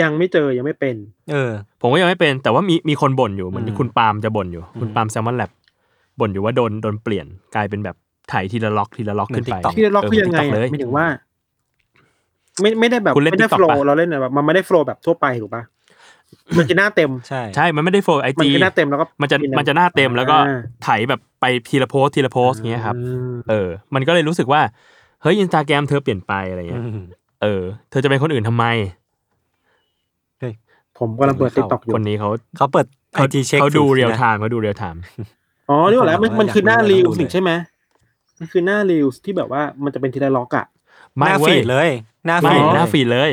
[0.01, 0.97] ยังไม่เจอยังไม่เป็น
[1.33, 5.51] เออ ผมก็ยังไม่เป็น แต่ว่ามีมีคนบ่นอยู่เหมือนอืมคุณปาล์มจะบ่นอยู่ คุณอืมปาล์มแซมมอนแลบ
[6.21, 7.97] บ่นอยู่ว่าโดนโดนเปลี่ยนกลายเป็นแบบ
[8.33, 11.07] ถ่ายทีละล็อกทีละล็อกเหมือขึ้นนไป TikTok ที่ล็อกคือยังไงเอออะเลยไม่ถึงว่า
[12.61, 15.63] ไม่ไม่ได้แบบคุณเล่นไม่ได้ TikTok โฟล์ปะเราเล่นแบบมันไม่ได้โฟล์แบบทั่วไปถูกปะ
[16.59, 23.03] มันจะหน้าเต็มใช่ใช่มันไม่ได้โฟล์ไอมันจีจะหน้าเต็มแล้วก็มันจะกิมันจะหน้าเต็มแล้วก็อ่าถ่ายแบบไปทีละโพสทีละโพสเงี้ยครับอื
[23.33, 24.61] มเออ มันก็เลยรู้สึกว่า
[25.23, 27.05] เฮ้ยอินสตาแกรมเธอเปลี่ยนไปอะไรอืเงี้ยม
[27.43, 28.65] เออ เธอจะเป็นคนอื่นทำไม
[30.99, 35.01] ผมกำลังเปิดติ๊กต็อกอยู่คนนี้เขาเขาเปิดไอเขาจีเช็คเขาดูสุเรียลนะไทม์เขาดูเรียลไทม์
[35.71, 37.51] อ๋อนี่หมดแล้วมันมันคือหน้าอยากรู้รีวอยากรู้สิ่งใช่ไหม
[38.39, 40.67] มันคือหน้า Reels ที่แบบว่ามันจะเป็นทีละล็อกอะ
[41.19, 41.89] หน้า feed เลยเว้ย ไม่หน้า feed เลย
[42.27, 43.31] หน้า feed เลย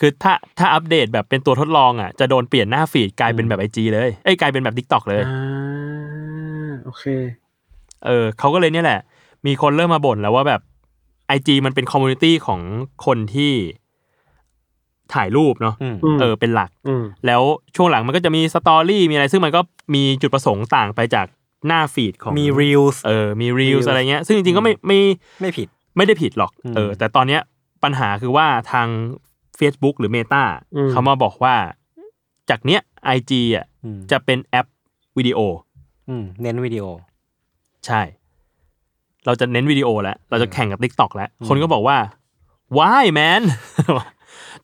[0.00, 7.04] คือถ้าถ้าอัปเดตแบบเป็นตัวทดลองอะจะโดนเปลี่ยนหน้า feed กลายเป็นแบบ IG เลยเอ้ยกลายเป็นแบบ TikTok เลย อ่าโอเค
[8.06, 9.00] เออเขาก็เลยเนี่ยแหละ
[9.46, 10.60] มีคนเริ่มมาบ่นแล้วว่าแบบ
[11.28, 12.60] IG มันเป็น community ของ
[13.06, 13.52] คนที่
[15.14, 17.42] ถ่ายรูปเนาะอืมอืมเออเป็นหลัก อืม แล้ว
[17.76, 19.60] ช่วงหลังมันก็จะมี story มีอะไรซึ่งมันก็
[19.94, 21.26] มีจุดประสงค์ต่างไปจาก
[21.66, 25.00] หน้าฟีดของมีรีลส์เออมีรีล Reels อะไรเงี้ยซึ่งจริงๆก็ไม่ไม่
[25.40, 27.40] ไม่ผิดไม่ได้ผิดหรอกอืมเออแต่ตอนเนี้ย
[27.84, 28.88] ปัญหาคือว่าทาง
[29.58, 30.44] Facebook หรือ Meta
[30.76, 31.54] อืมเขามาบอกว่า
[32.50, 32.80] จากเนี้ย
[33.16, 34.66] IG อะอืมจะเป็นแอป
[35.16, 35.38] วิดีโอ
[36.08, 36.84] อืมเน้นวิดีโอ
[37.86, 38.00] ใช่
[39.26, 41.96] เราจะเน้นวิดีโอแล้ว เราจะแข่งกับ TikTok แล้วอืมคนก็บอกว่า
[42.76, 43.42] why man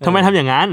[0.04, 0.68] ทำไมทำอย่างนั้น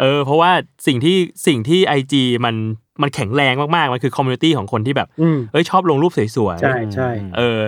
[0.00, 0.50] เออเพราะว่า
[0.86, 2.54] สิ่งที่สิ่งที่ IG มัน
[3.02, 7.60] มันแข็งแรงมากๆ มันคือ community ของคนที่แบบอืมเอ้ยชอบลงรูปสวยใช่ใช่ๆเออ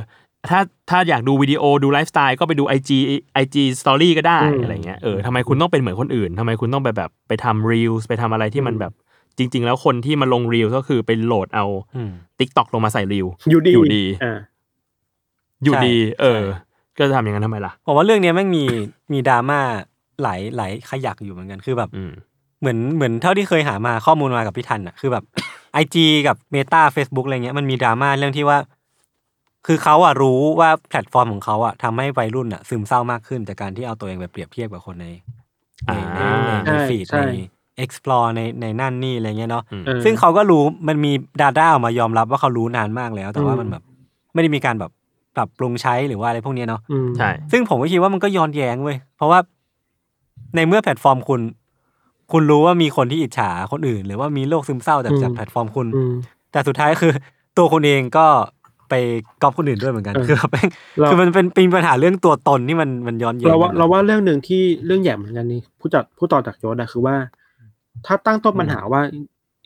[0.48, 2.90] ถ้าถ้าอยากดูวิดีโอดูไลฟ์สไตล์ก็ไปดู IG
[3.42, 8.92] IG Story ก็ได้อืมอะไรเงี้ยเออทำไมคุณต้องเป็นเหมือนคนอื่นทำไมคุณต้องไปแบบไปทำ Reels ไปทำอะไรที่มันแบบ
[9.38, 11.66] จริง ๆ แล้วคนที่มาลง Reels ก็คือไปโหลดเอา
[11.96, 14.38] อืม TikTok ลงมาใส่ Reel อยู่ดีอยู่ดีอ่า
[15.64, 16.42] อยู่ดีใช่เออ
[16.98, 18.64] ก็จะทำอย่างนั้นทำไมล่ะผมว่าเรื่องเนี้ยแม่งมี
[19.12, 19.60] มีดราม่า
[20.22, 22.12] หลายหลายขยักอยู่เหมือนกันคือแบบอืม
[22.60, 25.24] เหมือนเหมือนเท่าที่เคยหามาข้อมูลมากับพี่ทันอะคือแบบ
[25.82, 28.58] IG กับ Meta Facebook อะไรเงี้ยมันมีดราม่าเรื่องที่ว่า
[29.66, 35.06] คือเขาอะรู้ว่าแพลตฟอร์มของเขาอะทำให้วัยรุ่นอะซึมเศร้ามากขึ้นจากการที่เอาตัวเองไปเปรียบเทียบกับคนใน
[35.86, 37.32] ในในอ่าในในใช่ feed ใช่ใน
[37.84, 43.82] explore ในในนั่นนี่อะไรเงี้ยเนาะอืมเออซึ่งเขาก็รู้มันมี data ออกมายอมรับว่าเขารู้นานมากแล้ว แต่ว่าอืมมันแบบ
[44.34, 44.90] ไม่ได้มีการแบบ
[45.36, 49.38] ปรับปรุงใช้หรือว่าอะไรพวกเนี้ยเนาะอืมใช่ซึ่งผมก็คิดว่ามันก็ย้อนแย้งเว้ยเพราะว่า
[50.56, 51.40] ในเมื่อแพลตฟอร์มคุณ
[52.32, 56.14] คุณรู้ว่ามีคนที่อิจฉาคนอื่น หรือว่ามีโรคซึมเศร้าจากอืมจากแพลตฟอร์มคุณอืม
[56.52, 57.12] แต่สุดท้ายคือ
[57.58, 58.26] ตัวคุณเองก็
[58.90, 58.94] ไป
[59.42, 67.16] ก๊อปคนอื่นด้วยเหมือนกันเออคือแบบแม่งเราคือมันเป็นเป็นปัญหาเรื่องตัวตนที่มันมันย้อนแย้งเราว่ากันเราว่าเรื่องหนึ่งที่เรื่องใหญ่เหมือนกันนี่ผู้จัดผู้ต่อจากโยนอะคือว่า
[68.06, 69.02] ถ้าตั้งต้นปัญหาว่า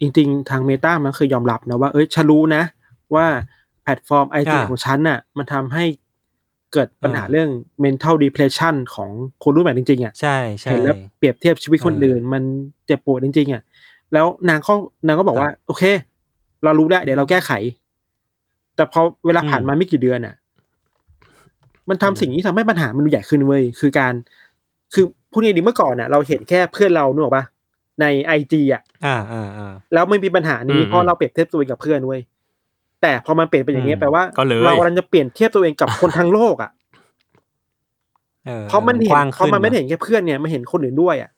[0.01, 2.63] จริงๆ ทางเมตามันเคยยอมรับนะว่าเอ้ยฉันรู้นะ
[3.15, 3.27] ว่า
[3.83, 5.85] แพลตฟอร์มไอทีของฉันน่ะ มันทำให้
[6.75, 7.49] เกิดปัญหาเรื่อง
[7.85, 9.11] mental depression ของ
[9.43, 12.43] คนรุ่นใหม่จริงๆอะใช่ใช่เห็นแล้วเปรียบเทียบชีวิตคนเอออื่อื่น มัน
[12.87, 13.63] เจ็บปวดจริงๆอะ
[14.13, 14.75] แล้วนางก็
[15.07, 15.83] นางก็บอกว่า โอเค
[16.65, 17.51] เรารู้แล้วเดี๋ยวเราแก้ไข
[18.77, 20.35] แต่พอเวลาผ่านมาไม่กี่เดือนอะ
[21.89, 24.15] มันทำสิ่งที่ทำให้ปัญหามันดูใหญ่ขึ้นเว้ยคือการ
[24.95, 27.45] คือพูดง่ายๆดีเมื่อก่อนอะ เราเห็นแค่เพื่อนเราเนกออกปะ
[28.01, 32.21] ในไอจีอะอ่าอ่าอ่าแล้วไม่มีปัญหานี้อืมเพราะเราเปรียบเทียบตัวเองกับเพื่อนเว้ย
[33.05, 36.71] แต่พอมันเปลี่ยนเป็นอย่างนี้อืมแปลว่าก็เลยเรากำลังจะเปลี่ยนเทียบตัวเองกับคนทั้งโลกอะ
[38.49, 41.31] ออเพราะมันเห็กนว้างเพราะขึ้มันไม่ได้เห็นแค่เพื่อนเนี่ยมันเห็นคนอื่นด้วยอะ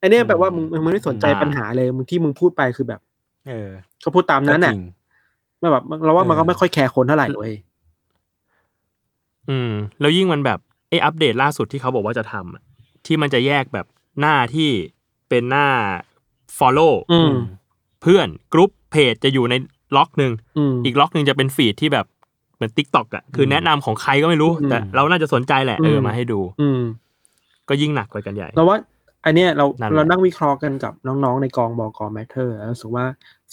[0.00, 3.00] อันเนี้ยแปลว่ามึงมึงไม่สนใจอ่าปัญหาเลยมึงที่มึงพูดไปคือแบบ
[3.48, 3.68] เออ
[4.00, 4.84] เขาพูดตามนั้นก็น่ะจริง
[5.58, 7.52] ไม่แบบเราว่ามันก็เออไม่ค่อยแคร์คนเท่าไหร่เลย
[9.50, 12.62] อืม แล้วยิ่งมันแบบไอ้อัปเดตล่าสุดที่เขาบอกว่าจะทำอะ
[13.06, 13.86] ที่มันจะแยกแบบ
[14.20, 14.70] หน้าที่
[15.28, 15.68] เป็นหน้า
[16.58, 17.32] follow อืม
[18.02, 19.54] เพื่อนกรุ๊ปเพจจะอยู่ใน
[19.96, 22.06] ล็อกหนึ่งอืมอีกล็อกหนึ่งจะเป็น feed ที่แบบ
[22.56, 26.80] เหมือน TikTok อะคือแนะนำของใครก็ไม่รู้อืมแต่เราน่าจะสนใจแหละเอออืมมาให้ดู อืม
[27.68, 28.78] ก็ยิ่งหนักไปกันใหญ่เราว่า
[29.24, 33.04] อันเนี้ยเรานั่นแหละเรานั่งวิเคราะห์กันกับน้องๆในกองบอกอ MATTER รู้สึกว่า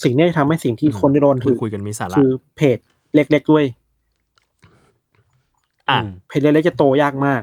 [0.02, 2.78] สิ่งเนี้ยทำให้สิ่งที่คนได้โดนคุคืยอคุยกันมีสาระคือเพจ
[3.14, 3.64] เล็กๆด้วย
[5.90, 7.42] อะอืมเพจเล็กๆจะโตยากมาก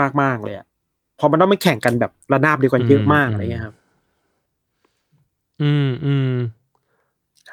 [0.00, 0.66] มากมากๆเลยอะ
[1.16, 3.74] เพอมันต้องไปแข่งกันแบบระนาบเดียวกันเยอะมากอะไรเงี้ยครับ
[5.62, 6.63] อืมอืมครับ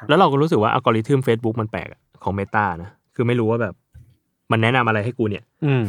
[0.08, 3.74] แล้วเราก็รู้สึกว่าอัลกอริทึม Facebook มันแปลกอะของเมตานะ คือไม่รู้ว่าแบบ
[4.50, 5.82] มันแนะนำอะไรให้กูเนี่ยอืม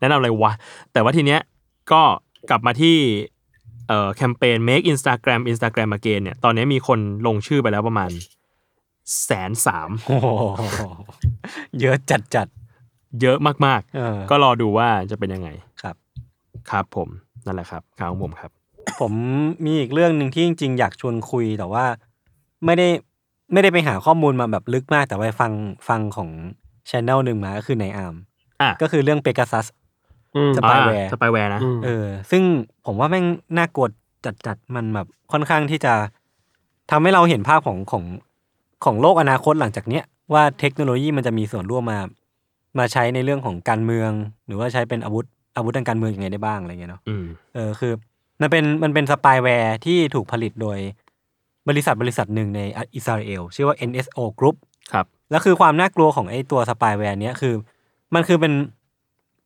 [0.00, 0.52] แนะนำอะไรวะ
[0.92, 1.40] แต่ว่าทีเนี้ย
[1.92, 2.02] ก็
[2.50, 2.96] กลับมาที่
[3.88, 8.10] เอ่อแคมเปญ make Instagram Instagram again เนี่ย ตอนนี้มีคนลงชื่อไปแล้วประมาณ
[9.24, 10.28] แสนสามโอ้โห
[11.80, 12.46] เยอะจัดจัด
[13.22, 15.48] เยอะมากๆเออๆก็รอดูว่าจะเป็นยังไง
[15.82, 15.96] ครับ
[16.70, 17.08] ครับผม
[17.44, 18.50] นั่นแหละครับข่าวของผมครับ
[19.00, 19.12] ผม
[19.64, 21.84] มีอีกเรื่องหนึ่งที่จริง ๆ อยากชวนคุยแต่ว่า
[22.64, 22.88] ไม่ได้
[23.52, 25.52] ไม่ได้ไปหาข้อมูลมาแบบลึกมาก แต่ว่าฟัง
[25.88, 26.30] ฟังของ
[26.90, 28.14] ช anel หนึ่งมาก็คือนายอาร์ม
[28.62, 29.66] อะก็คือเรื่อง Pegasus
[30.36, 32.42] อืม spyware spyware นะอืมเออ ซึ่ง
[32.86, 33.24] ผมว่าแม่ง
[33.56, 33.86] น่ากลัว
[34.46, 35.94] จัดๆมันแบบค่อนข้างที่จะ
[36.90, 38.04] ทำให้เราเห็นภาพของของ
[38.84, 41.98] ของโลกอนาคตหลังจากเนี้ยว่าเทคโนโลยีมันจะมีส่วนร่วมมา
[42.78, 44.10] มาใช้ในเรื่องของการเมือง
[44.46, 45.26] หรือว่าใช้เป็นอาวุธ
[45.56, 47.92] อาวุธทางการเมืองยังไงได้บ้างอะไรเงี้ยเนาะอืมเออคือ
[48.40, 50.78] มันเป็นมันเป็น spyware ที่ถูกผลิตโดย
[51.68, 52.60] บริษัทบริษัทหนึ่งใน
[52.94, 54.56] อิสราเอลชื่อว่า NSO Group
[54.92, 57.54] ครับแล้วคือความน่ากลัวของไอ้ตัว spyware เนี้ยคือ
[58.14, 58.52] มันคือเป็น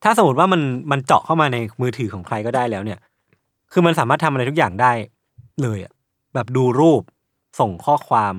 [0.05, 2.99] ถ้าสมมติว่ามันมันเจาะเข้ามาในมือถือของใครก็ได้แล้วเนี่ย
[3.73, 4.93] คือมันสามารถทำอะไรทุกอย่างได้
[5.63, 5.93] เลยอะ
[6.35, 7.03] แบบดูรูป
[7.61, 8.35] ส่งข้อความ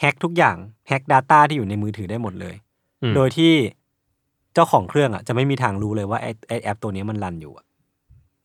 [0.00, 0.56] แฮ็กทุกอย่าง
[0.88, 2.54] แฮ็ก Data ที่อยู่ในมือถือได้หมดเลย
[3.02, 3.52] อืมโดยที่
[4.54, 7.64] เจ้าของเครื่องอะจะไม่มีทางรู้เลยว่าไอ้ไอ้แอปตัวนี้มันรันอยู่อะ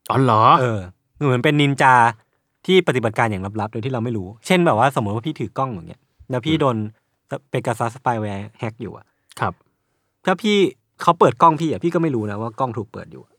[0.09, 0.79] อ๋อเหรอ เออ
[1.25, 1.95] เหมือนเป็นนินจา
[2.65, 6.75] ที่ปฏิบัติการอย่างลับๆ โดยที่เราไม่รู้ เช่นแบบว่าสมมติว่าพี่ถือกล้องอย่างเงี้ย แล้วพี่โดน
[7.49, 9.05] Pegasus spyware แฮกอยู่อะ
[9.39, 9.53] ครับ
[10.25, 10.57] ถ้าพี่
[11.01, 13.33] เขาเปิดกล้องพี่อะพี่ก็ไม่รู้นะว่ากล้องถูกเปิดอยู่อะ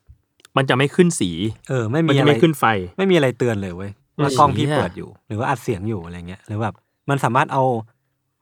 [0.57, 1.31] มันจะไม่ขึ้นสี
[1.69, 2.65] เออ ไม่มันมีจะอะไรไม่ขึ้นไฟ
[2.99, 3.91] ไม่มีอะไรเตือนเลยเว้ย
[4.23, 6.75] ว่าอืมกล้องพี่เชี่ยเปิดอยู่ หรือว่าอัดเสียงอยู่อะไรเงี้ย หรือแบบ
[7.11, 7.63] มันสามารถเอา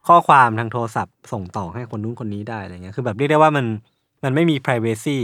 [0.08, 3.66] ข้อความทางโทรศัพท์ส่งต่อให้คนนู้นคนนี้ได้อะไรเงี้ย คือแบบเรียกได้ว่ามัน
[4.24, 5.18] มันไม่มี privacy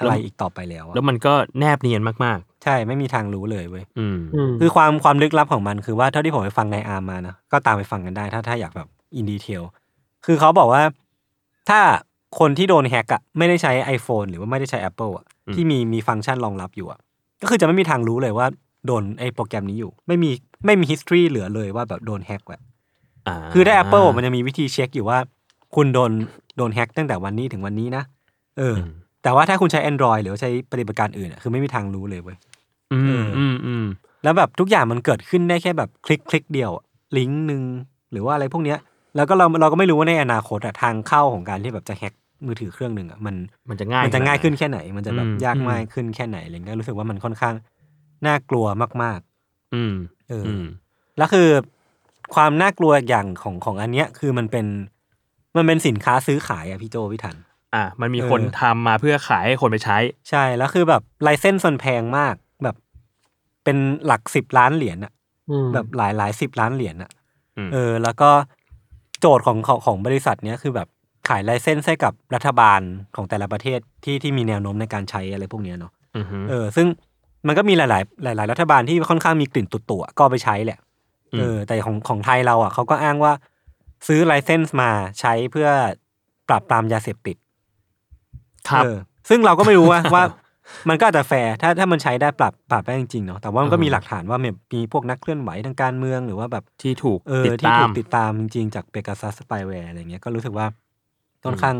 [0.00, 9.62] อะไรอีกต่อไปแล้วอะแล้วมันก็แนบเนียนมากใช่ไม่มีทางรู้เลยเว้ยๆอืมอืม คือความความลึกลับของมันคือว่าเท่าที่ผมไปฟังนายอาร์มมานะก็ตามไปฟังกันได้ ถ้าถ้าอยากแบบอินดีเทล
[10.26, 10.82] คือเขาบอกว่า
[11.68, 11.80] ถ้า
[12.38, 17.00] คนที่โดนแฮกอะไม่ได้ใช้ iPhone หรือว่าไม่ได้ใช้ Apple อะอืม ที่มีมีฟังก์ชันรองรับอยู่อะ
[17.42, 18.46] ก็คือจะไม่มีทางรู้เลยว่า
[18.86, 20.30] โดนไอ้โปรแกรมนี้อยู่ ไม่มี
[20.66, 25.18] ไม่มี history เหลือเลยว่าแบบโดนแฮกแบบาคือได้ Apple มันจะมีวิธีเช็คอยู่ว่า
[25.74, 26.10] คุณโดน
[26.56, 28.02] โดนแฮ็กตั้งแต่วันนี้ถึงวันนี้นะ
[28.58, 32.36] เอออม แต่ว่าถ้าคุณใช้ Android หรือว่าใช้ปฏิบัติการอื่นอะคือไม่มีทางรู้เลยเว้ย
[32.92, 33.86] อืเอมออืมอืม
[34.24, 36.84] แล้วแบบทุกอย่างมันเกิดขึ้นได้แค่แบบคลิกคลิกเดียวอะ
[37.16, 37.62] ลิงก์หนึ่ง
[38.12, 38.78] หรือว่าอะไรพวกเนี้ย
[39.16, 42.14] แล้วก็เราเราก็ไม่รู้ว่าในอนาคตอะทางเข้าของการที่แบบจะแฮ็ก
[42.46, 43.34] มือถือเครื่องหนึ่งอะมัน
[43.68, 47.54] มันจะง่ายมันจะง่ายขดขึ้นแค่ไหน มันจะแบบอืม ยากอืมง่ายขึ้นแค่ไหนอะไรเงี้ยรู้สึกว่ามันค่อนข้าง
[48.26, 48.66] น่ากลัว
[49.02, 49.20] มาก
[49.74, 50.64] อืมๆ เอออ อืม
[51.18, 51.48] แล้วคือ
[52.34, 54.66] ความน่ากลัวอย่างของของอันเนี้ยคือมันเป็น
[55.56, 57.36] มันเป็นสินค้าซื้อขายอะพี่โจพี่ทัน
[57.74, 59.98] อะมันมีเออคนทำมาเพื่อขายให้คนไปใช้
[60.30, 62.76] ใช่แล้วคือแบบไลเซนส์มันแพงมากแบบ
[63.64, 63.76] เป็น
[64.06, 65.12] หลักสิบล้านเหรียญอะ
[65.50, 67.10] อืมแบบหลายหลายสิบล้านเหรียญอะ
[67.56, 68.30] อืมเออ แล้วก็
[69.20, 70.88] โจทย์ของของของบริษัทเนี้ยคือแบบ
[71.28, 72.80] ขายไลเซนส์ให้กับรัฐบาล
[73.16, 76.86] ของแต่ละประเทศที่ที่มีแนวโน้มในการใช้อะไรพวกเนี้ยเนาะอือฮึเออ ซึ่ง
[77.46, 80.78] มันก็มีหลาย ๆ หลาย ๆ รัฐบาลที่ค่อนข้างมีกลิ่นตุ่ๆอะก็เอาไปใช้แหละ
[81.38, 83.32] เออ แต่ของของไทยเราอะเขาก็อ้างว่า
[84.06, 85.68] ซื้อไลเซนส์มาใช้เพื่อ
[86.48, 87.36] ปราบปรามยาเสพติด
[88.70, 88.96] ครับเออ
[89.28, 90.24] ซึ่งเราก็ไม่รู้ว่าว่า
[90.88, 100.66] มันก็อาจจะแฟร์ถ้าถ้ามันใช้ได้ปรับปรับได้จริงๆเนาะแต่ว่ามันก็อือฮึมีหลักฐานว่าแบบมีพวกนักเคลื่อนไหวทางการเมืองหรือว่าแบบที่ถูกเออติดที่ตาถูมกติดตามจริงๆจากเปก a ซัสสปายแวร์อะไรเงี้ยก็รู้สึกว่า
[101.44, 101.76] ค่อนข้าง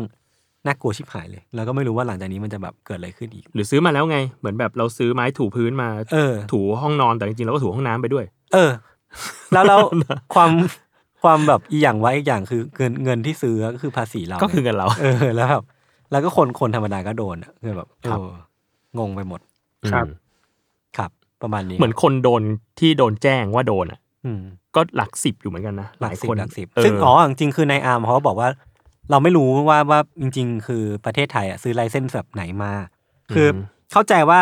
[0.65, 8.71] น่ากลัวชิบหายเลย แล้วก็ไม่รู้ว่าหลังจากนี้มันจะแบบเกิดอะไรขึ้นอีก หรือซื้อมาแล้วไง เหมือนแบบเราซื้อไม้ถูพื้นมาเออ ถูห้องนอนแต่จริงๆเราก็ถูห้องน้ำไปด้วย เออ
[9.53, 9.79] แล้วแล้ว
[10.35, 10.51] ความ
[11.23, 15.63] ความแบบอีกอย่างไว้อีกอย่างคือเงินเงินที่ซื้อก็คือภาษีเราก็คือเงินเรา เออแล้วแบบ
[16.11, 18.21] แล้วก็คนคนธรรมดาก็โดนอะคือแบบเอครับอ
[18.99, 19.39] งงไปหมด
[19.91, 20.15] ครับอืม
[20.97, 22.41] ครับ ประมาณนี้เหมือนคนโดน
[22.79, 24.41] ที่โดนแจ้งว่าโดนอะอืม
[24.75, 28.49] ก็หลักสิบอยู่เหมือนกันนะหลักสิบคนหลักสิบเออซึ่งอ๋อจริงๆคือในอาร์มเขาก็บอกว่า
[29.09, 32.71] เราไม่รู้ว่าว่าจริง ๆ คือประเทศไทยอะซื้อไลเซนส์แบบไหนมา
[33.35, 33.55] คืออ
[33.91, 34.41] เข้าใจว่า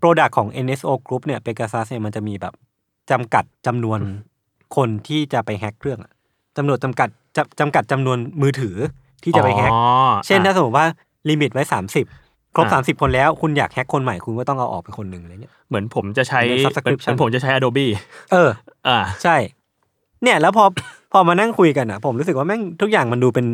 [0.00, 2.54] Product ของ NSO Group เนี่ย Pegasus เนี่ยมันจะมีแบบ
[3.10, 3.98] จำกัดจำนวน
[4.76, 6.12] คนที่จะไปแฮ็กเครื่องอะ
[6.56, 8.76] จำนวนจำกัดจำจำกัดจำนวนมือถือ
[9.24, 9.80] ที่จะไปแฮ็กอ๋อ
[10.26, 10.86] เช่นถ้าอะสมมติว่า
[11.30, 12.06] ลิมิตไว้สามสิบ
[12.54, 17.86] ครบอะสามสิบคนแล้วคุณอยากแฮ็กคนใหม่คุณก็ต้องเอาออกไปคนหนึ่งอะไรเงี้ยเหมือนผมจะใช้เป็นเหมือน subscription เหมือนผมจะใช้ Adobe
[18.32, 18.50] เออ
[18.88, 19.36] อ่า ใช่
[20.22, 20.64] เนี่ยแล้วพอ
[21.12, 23.46] พอมานั่งคุยกันอะ ผมรู้สึกว่าแม่งทุกอย่างมันดูเป็น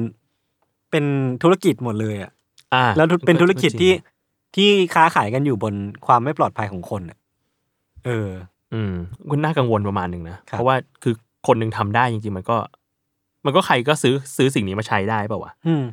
[0.91, 1.05] เป็น
[1.43, 2.31] ธุรกิจหมดเลยอะ
[2.75, 3.93] อ่าแล้วเป็นธุรกิจที่
[4.57, 5.75] ที่ค้าขายกันอยู่บน
[6.07, 7.19] ความไม่ปลอดภัยของคนอะ
[8.07, 8.29] เออ
[8.75, 8.93] อืม
[9.31, 11.15] คุณน่ากังวลประมาณหนึ่งนะครับเพราะว่าคือ
[11.47, 12.57] คนหนึ่งทำได้จริงๆ มันก็
[13.45, 15.85] มันก็ใครก็ซื้อซื้อสิ่งนี้มาใช้ได้เปล่าวะอืม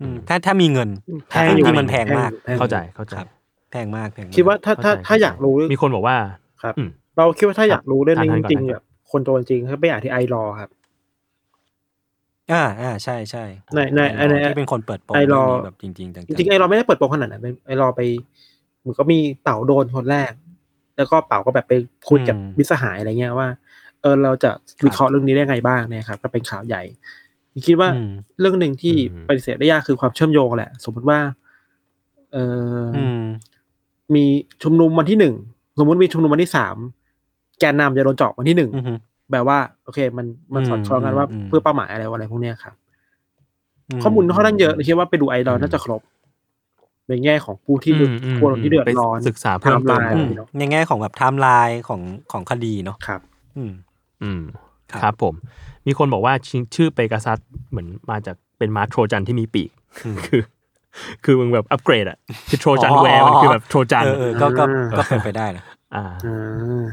[0.00, 0.88] อืมถ้าถ้ามีเงิน
[1.30, 3.28] แพงอยู่จริงๆมันแพงมากแพงอยู่เข้าใจเข้าใจครับ
[3.70, 6.16] แพงมากแพงมกคิดว่าถ้าถ้าเข้ใจถ้าอยากรู้มีคนบอกว่า
[6.62, 10.70] ครับอืมเราคิดว่าถ้าอยากรู้เรื่องนี้ทัจนๆก่อนริงๆนะแบบคนโดนจริงเขาไปอ่านที่ไอรอครับ
[12.52, 18.00] อ่าอ่าใช่ใช่ในในไอในรอที่เป็นคนเปิดโปงไอรอเงนี้แบบจริงๆจังจริงๆไอรอไม่ได้เปิดโปงขนาดนั้นเป็นไอรอไป
[18.80, 20.32] เหมือนก็มีเต่าโดนคนแรก
[20.96, 21.72] แล้วก็เป่าก็แบบไป
[22.08, 23.48] คุยกับมิตรสหายอะไรเงี้ยว่า
[24.04, 24.50] เออเราจะ
[24.84, 26.82] วิเคราะห์เรื่องนี้ได้ไงบ้างเนี่ยครับก็เป็นข่าวใหญ่
[27.66, 31.18] คิดว่าอืมเรื่องหนึ่งที่อืมปฏิเสธได้ยากคือความเชื่อมโยงแหละ สมมติว่า
[32.32, 33.20] เออออืม
[34.14, 34.24] มี
[34.62, 35.34] ชุมนุมวันที่หนึ่ง
[35.78, 36.76] สมมติมีชุมนุมวันที่สาม
[37.60, 38.98] แกนนำจะโดนเจาะวันที่หนึ่งอืม
[39.32, 42.74] แบบว่า โอเค มันมันอืมสอดคล้องกันว่าอืมเพื่อเป้าหมายอะไรอะไรพวกเนี้ยครับ
[44.02, 46.02] ข้อมูลค่อนข้างเยอะเลยคิดว่าไปดูไอดอลอืมน่าจะครบ
[47.08, 52.00] ในแง่ของผู้ที่อืเดือดมอืมคนที่เดือดไปร้อนศึกษาเพิ่มเติมไทม์ไลน์อืมเนาะในแง่ของแบบไทม์ไลน์ของ
[52.32, 53.20] ของคดีเนาะครับ
[53.56, 53.72] อืม
[54.24, 54.42] อืม
[54.90, 55.34] ครับครับผม
[55.86, 57.38] มีคนบอกว่าชื่อชื่อเปกาซัส
[57.70, 59.70] เหมือนมาจากเป็นม้าโทรจันที่มีปีก
[60.04, 60.42] อืมคือ
[61.24, 64.64] คือมึงแบบอัปเกรดอะคือโทรจันอ๋อแวร์มันคือแบบโทรจันเออเออก็ก็
[64.98, 66.84] ก็เป็นไปได้นะอ่าอ่า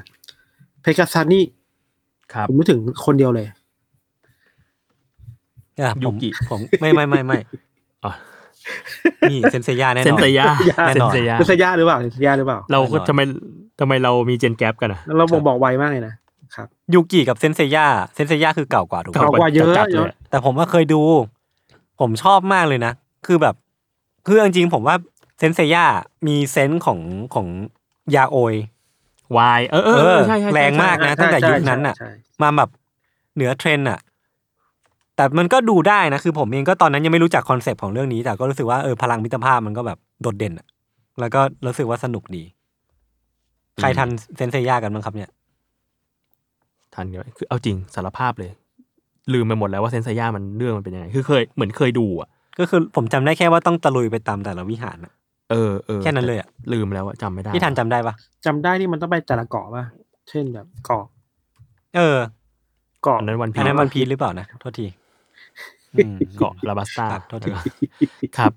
[0.81, 1.43] เพกาซัสนี่
[2.33, 3.55] ครับผมนึกถึงคนเดียวเลยอะ
[5.93, 7.37] ผมยูกิผมไม่ไม่ไม่ไม่
[8.05, 8.11] อ๋อ
[9.29, 10.45] นี่เซนเซย่าแน่นอนเซนเซย่า
[10.85, 13.21] แน่เซนนอนเซย่าเป็นสยาหรือเปล่าเป็นสยาหรือเปล่า เราก็แน่นอนทำไม
[13.79, 16.13] ทำไมเรามีเจนแกปกันอะแล้วเราบอกบอกไวมากเลยนะ
[16.55, 17.85] ครับยูกิกับเซนเซย่า
[18.15, 21.01] เซนเซย่าคือเก่ากว่าถูกไหมเก่ากว่าเยอะจัดๆเลยแต่ผมก็เคยดู
[21.99, 22.93] ผมชอบมากเลยนะ
[23.25, 23.55] คือแบบ
[24.25, 24.95] คือจริงๆผมว่า
[25.39, 25.85] เซนเซย่า
[26.27, 26.99] มีเซนส์ของ
[27.33, 27.47] ของ
[28.15, 28.55] ยาโอย
[29.37, 32.69] วายเออเออเออใช่ใช่ใช่แรงมากนะตั้งแต่ยุคนั้นน่ะใช่ใช่มาแบบ
[33.35, 33.99] เหนือเทรนด์อะ
[35.15, 40.67] แต่มันก็ดูได้นะ คือผมเองก็ตอนนั้นยังไม่รู้จักคอนเซปต์ของเรื่องนี้ แต่ก็รู้สึกว่าเออพลังมิตรภาพมันก็แบบโดดเด่นอะ
[41.19, 42.43] แล้วก็รู้สึกว่าสนุกดี
[43.77, 45.29] ใครทันเซนเซย่ากันบ้างครับเนี่ย
[46.95, 48.51] ทันเยอะคือเอาจริงสารภาพเลย
[49.33, 55.13] ลืมไปหมดแล้วว่าเซนเซย่ามันเรื่องมันเป็นยังไง คือเคยเหมือนเคยดูอะก็คือผมจำได้แค่ว่าต้องตะลุยไปตามแต่ละวิหารน่ะ
[55.51, 58.13] เออเออแค่นั้นเลยอะลืมแล้วอะจำไม่ได้พี่ทันจำได้ปะ
[58.45, 59.83] จำได้นี่มันต้องไปแต่ละเกาะป่ะ
[60.29, 61.05] เช่นแบบเกาะ
[61.95, 62.17] เออ
[63.03, 64.87] เกาะอันนั้นวันพีอันนั้นวันพีชหรือเปล่านะโทษที
[65.95, 67.51] อืมเกาะลาบัสตาครับโทษที
[68.37, 68.51] ครับ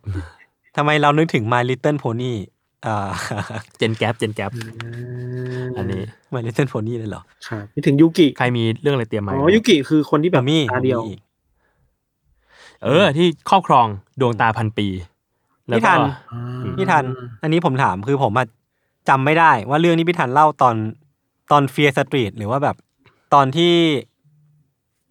[0.76, 2.53] ทำไมเรานึกถึง My Little Pony อ่า
[3.76, 4.50] เจนแกปเจนแกป
[5.76, 11.20] อันนี้ My Little Pony เลยเหรอครับนี่ถึงยูกิ ใครมีเรื่องอะไรเตรียมมาอ๋อยูกิคือคนที่แบบผมมีตาเดียวผมมีอีก
[12.84, 13.86] เออ ที่ครอบครอง
[14.20, 14.88] ดวงตาพันปี
[15.68, 16.00] แล้วพี่ก็ทัน
[16.32, 17.04] อ่าพี่ทัน
[17.42, 18.46] อันนี้ผมถามคือผมอะ
[19.08, 20.74] จำไม่ได้ ว่าเรื่องนี้พี่ทันเล่าตอน
[21.52, 22.76] ตอน Fear Street หรือว่าแบบ
[23.34, 23.74] ตอนที่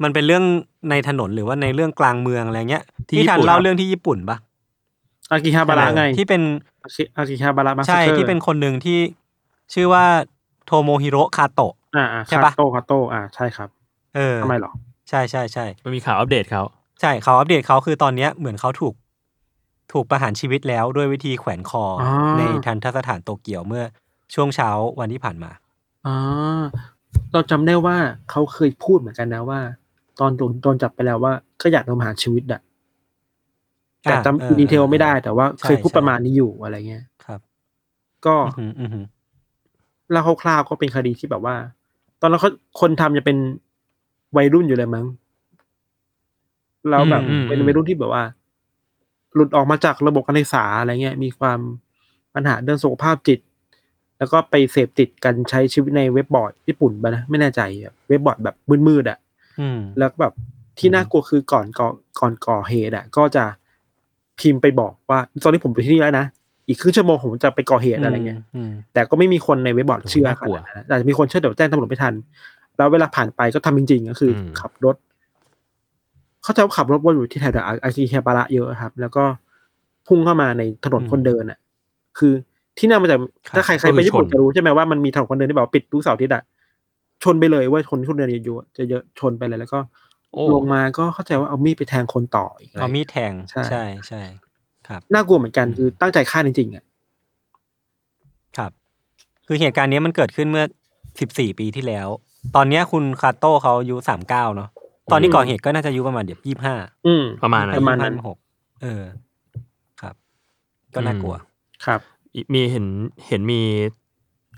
[0.04, 0.44] มันเป็นเรื่อง
[0.90, 4.38] ในถนนหรือว่าในเรื่องกลางเมืองอะไรเงี้ยที่พี่ทันญี่ปุ่นเล่าครับเรื่องที่ญี่ปุ่นปะ
[5.32, 6.42] อากิฮาบาระไงที่เป็น
[6.84, 9.00] อากิอากิฮาบาระมาใช่ที่เป็นคนหนึ่งที่
[9.74, 10.06] ชื่อว่า
[10.65, 13.69] โทโมฮิโร่คาโตะอ่าอ่าใช่คาปะโตคาโตอ่าใช่ครับ
[14.15, 14.72] เออทำไมหรอ
[15.10, 16.63] ใช่ใช่ใช่มันมีข่าวอัปเดตเขา
[17.02, 18.93] ใช่เขาอัปเดตเขาคือตอนเนี้ยเหมือนเขาถูก
[19.93, 23.84] ถูกประหารชีวิตแล้วด้วยวิธีแขวนคอออในทันทสถานโตเกียวเมื่อ
[24.34, 24.69] ช่วงเช้า
[25.00, 25.52] วันที่ผ่านมา
[26.06, 26.62] อ่า
[27.34, 27.98] เราจำได้ว่า
[28.30, 29.60] เขาเคยพูดเหมือนกันนะว่า
[30.19, 32.62] ตอนโดนโดนจับไปแล้วว่าก็อยากโดนประหารชีวิตอะ
[34.04, 37.39] แต่อ่าเออจำดีเทลไม่ได้แต่ว่าใช่เคยพูดใช่ประมาณนี้อยู่อะไรเงี้ยครับ
[38.26, 39.06] ก็อือหืออือหือ
[40.12, 41.56] เล่าคร่าวๆก็เป็นคดีที่แบบว่า
[42.22, 43.38] ตอนนั้นเขาคนทำจะเป็น
[44.38, 45.06] วัยรุ่นอยู่เลยมั้ง
[46.89, 48.24] แล้วแบบอืมอืมเป็นวัยรุ่นที่แบบว่า
[49.34, 51.60] หลุดออกมาจากระบบการศึกษาอะไรเงี้ย มีความ
[52.34, 53.39] ปัญหาเรื่องสุขภาพจิต
[54.18, 58.56] แล้วก็ไปเสพติดกันใช้ชีวิตในเว็บบอร์ดญี่ปุ่นไปนะไม่แน่ใจอะเว็บบอร์ดแบบ
[58.88, 59.18] มืดๆอะ
[59.60, 60.34] อืมแล้วก็แบบ
[60.80, 61.88] ที่น่ากลัวคือก่อนก่อ
[62.20, 63.46] ก่อนก่อเหตุอะ ก็จะ
[64.39, 66.26] พิมพ์ไปบอกว่า ตอนนี้ผมไปที่นี่แล้วนะ
[66.67, 72.13] อีกครึ่งชั่วโมงผมจะไปก่อเหตุอะไรเงี้ยอืมแต่ก็ไม่มีคนในเว็บบอร์ดโอ้โหเชื่อน่ากลัวขนาดนั้นอาจจะมีคนเชื่อแต่ว่าแจ้งตำรวจไม่ทัน
[72.78, 74.96] แล้วเวลาผ่านไปก็ทำจริงๆ ก็คืออมขับรถ
[76.43, 79.24] เขาจะขับรถวนอยู่ที่แถวๆอากิเฮบาระเยอะครับ แล้วก็
[80.08, 81.58] พุ่งเข้ามาในถนนคนเดินอะ
[82.17, 82.34] คือ
[82.78, 83.17] ที่นั่นมันจะ
[83.56, 86.43] ถ้าใครใครไปญี่ปุ่นจะรู้ใช่ไหมว่ามันมีถนนคนเดินที่แบบว่าปิดทุกเสาร์อาทิตย์อะ
[87.24, 89.80] ชนไปเลยว่าคนที่คนเดินเยอะๆจะเยอะชนไปเลยแล้วก็
[90.12, 90.12] โอ้
[90.54, 94.22] ลงมาก็เข้าใจว่าเอามีดไปแทงคนต่ออีกอะไรเอามีดแทงใช่ใช่ใช่
[94.88, 96.84] ครับน่ากลัวเหมือนกันคือตั้งใจฆ่าจริงๆอะ
[98.58, 98.72] ครับ
[99.48, 100.65] คือเหตุการณ์เนี้ยมันเกิดขึ้นเมื่อ
[101.19, 102.08] สิบสี่ปีที่แล้ว
[102.56, 104.69] ตอนเนี้ยคุณคาโต้เขาอายุสามเก้าเนาะ
[105.12, 106.76] ตอนที่ก่อเหตุก็น่าจะอายุประมาณเดี๋ยวยี่ห้า
[107.08, 108.38] อืมประมาณนั้นประมาณนั้นหก
[108.82, 109.04] เออ
[110.02, 110.15] ครับ
[110.96, 111.36] ก็น่ากลัว
[111.86, 112.00] ครับ
[112.36, 112.86] อีมีเห็น
[113.28, 113.62] เห็นมี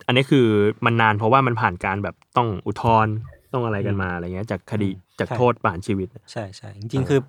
[0.05, 0.47] อันนี้คือ
[0.85, 3.13] มันนานเพราะว่ามันผ่านการแบบต้องอุทธรณ์
[3.55, 4.89] ต้องอะไรกันมาอะไรเงี้ยจากคดี
[5.19, 7.19] จากใช่โทษประหารชีวิต ใช่ใช่จริงๆคือ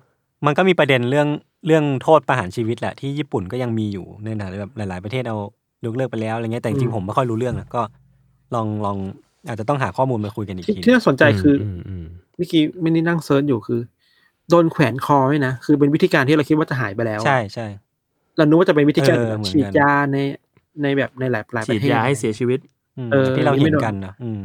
[0.45, 1.27] มันก็มีประเด็นเรื่อง
[1.67, 5.37] เรื่องโทษประหารชีวิตแหละที่ญี่ปุ่นก็ยังมีอยู่ในหลายแบบหลาย ๆประเทศเอา
[5.85, 7.81] ยกเลิกไปแล้วอะไรเงี้ยแต่จริงอืมๆผมไม่ค่อยรู้เรื่องนะก็
[8.55, 8.97] ลองลอง
[9.47, 13.79] อาจจะต้องหาข้อมูลมาคุยกันอีกที่ทีที่น่าสนใจคืออมอืมเมื่อกี้ไม่ได้นั่งเซิร์ชอยู่คือ
[14.49, 17.67] โดนแขวนคอไว้นะคือเป็นวิธีการที่เราคิดว่าจะหายไปแล้วใช่ใช่
[18.37, 20.17] เรานึกว่าจะเป็นวิธีการเออเหมือนกันฉีดยาใน
[20.83, 22.59] ในแบบในหลายหลายปฉีระดเทศยาให้เสียชีวิต
[22.97, 24.43] อืมเออที่เรานี่ไม่เห็นโดนกันนะอืม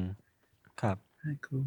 [0.82, 1.62] ครับน่ากลัว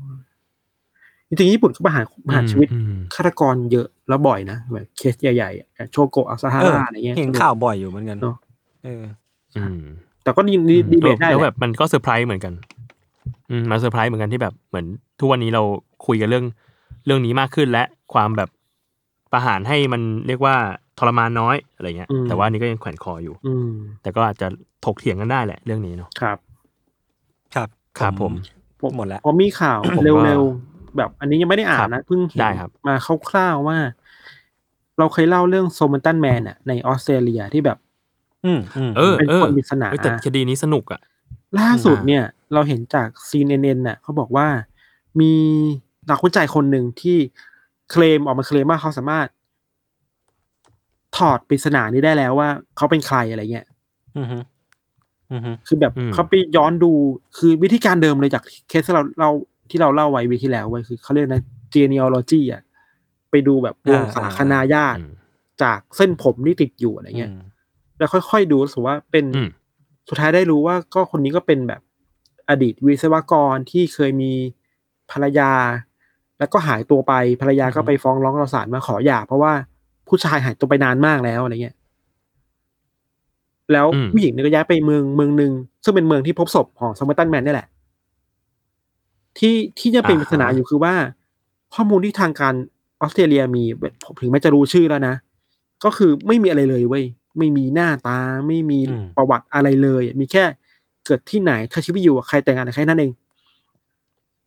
[1.28, 8.38] จริงๆญี่ปุ่นก็ประหารประหารชีวิตอืมฆาตกรเยอะแล้วบ่อยนะแบบเคสใหญ่ๆอะโชโกะอาซาฮาเออร่าอะไรเงี้ยเห็นข่าวบ่อยอยู่เหมือนกันเนอะ
[8.84, 9.04] เออ
[9.58, 9.80] อืม
[10.24, 12.54] แต่ก็ดีดีดีเบตได้แล้วแหแบละบมันก็เซอร์ไพรส์เหมือนกัน
[13.50, 14.86] อืมมาเซอร์ไพรส์เหมือนกันที่แบบเหมือน
[15.20, 15.64] ทุกวันนี้เรา
[16.08, 16.46] คุยกันเรื่อง
[17.06, 18.50] เรื่องนี้มากขึ้นและความแบบ
[19.32, 20.56] ประหารให้มันเรียกว่า
[21.00, 24.48] ทรมานน้อยอะไรเงี้ย แต่ว่าอันนี้ก็ยังแขวนคออยู่ อืมแต่ก็อาจจะ
[24.86, 26.38] ถกเถียงกันได้แหละ เรื่องนี้เนาะครับ
[27.56, 28.34] ครับครับผม
[28.86, 32.96] ผมหมดแล้วพอมีข่าวผมว่าเร็วๆ แบบอันนี้ยังไม่ได้อ่านนะเพิ่งเห็นได้ครับมา
[33.30, 33.78] คร่าวๆว่า
[35.00, 37.78] เราเคยเล่าเรื่องโซมันตันแมนอะในออสเตรเลียที่แบบ
[38.46, 41.02] อืมอืมเออเป็นเออคนปริศนาเฮ้ยแต่คดีนี้สนุกอะ
[41.60, 44.48] ล่าสุดอ่าเนี่ย เราเห็นจาก CNN น่ะเขาบอกว่า
[45.20, 45.34] มี
[46.10, 47.18] นักวิจัยคนหนึ่งที่
[47.92, 49.28] เคลมออกมาเคลมว่าเขาสามารถ
[51.18, 53.68] ถอดปริศนานี้ได้แล้วว่าเขาเป็นใครอะไรเงี้ย
[54.18, 54.55] อืมฮึอืมฮึ
[55.68, 56.92] คือแบบอืมเขาไปย้อนดู
[57.38, 59.30] คือวิธีการเดิมเลยจากเคสที่เราเรา
[59.70, 61.42] ที่เราเล่าไว้วีที่แล้วไว้ยคือเขาเรียกนะ
[61.74, 62.62] genealogy อะ
[63.30, 65.12] ไปดูแบบวงศาคณาญาติอืม
[65.64, 67.32] จากเส้นผมที่ติดอยู่อะไรเงี้ย
[67.98, 69.50] แล้วค่อยๆดูรู้สึกว่าเป็นอืม
[70.10, 71.82] สุดท้ายได้รู้ว่าก็คนนี้ก็เป็นแบบ
[72.50, 74.32] อดีตวิศวกรที่เคยมี
[75.12, 75.52] ภรรยา
[76.40, 79.54] แล้วก็หายตัวไปภรรยาก็ไปฟ้องร้องเราศาลมาขอหย่า เพราะว่า
[80.08, 81.75] ผู้ชายหายตัวไปนานมากแล้วอะไรเงี้ย
[83.74, 85.52] แล้วอืมผู้หญิงเนี่ยก็ย้ายไปเมืองเมืองหนึ่ง
[85.84, 87.68] ซึ่งเป็นเมืองที่พบศพของสมัตันแมนนี่แหละ
[89.38, 90.94] ที่ที่จะเป็นปริศนาอยู่คือว่า
[91.74, 92.54] ข้อมูลที่ทางการ
[93.02, 93.64] ออสเตรเลียมี
[94.22, 95.16] ถึงแม้จะรู้ชื่อแล้วนะ
[95.84, 97.04] ก็คือไม่มีอะไรเลยเว้ย
[97.38, 100.44] ไม่มีหน้าตาไม่มีอืมประวัติอะไรเลย มีแค่
[101.06, 103.12] เกิดที่ไหนเธอชีวิตอยู่กับใครแต่งงานกับใครนั่นเอง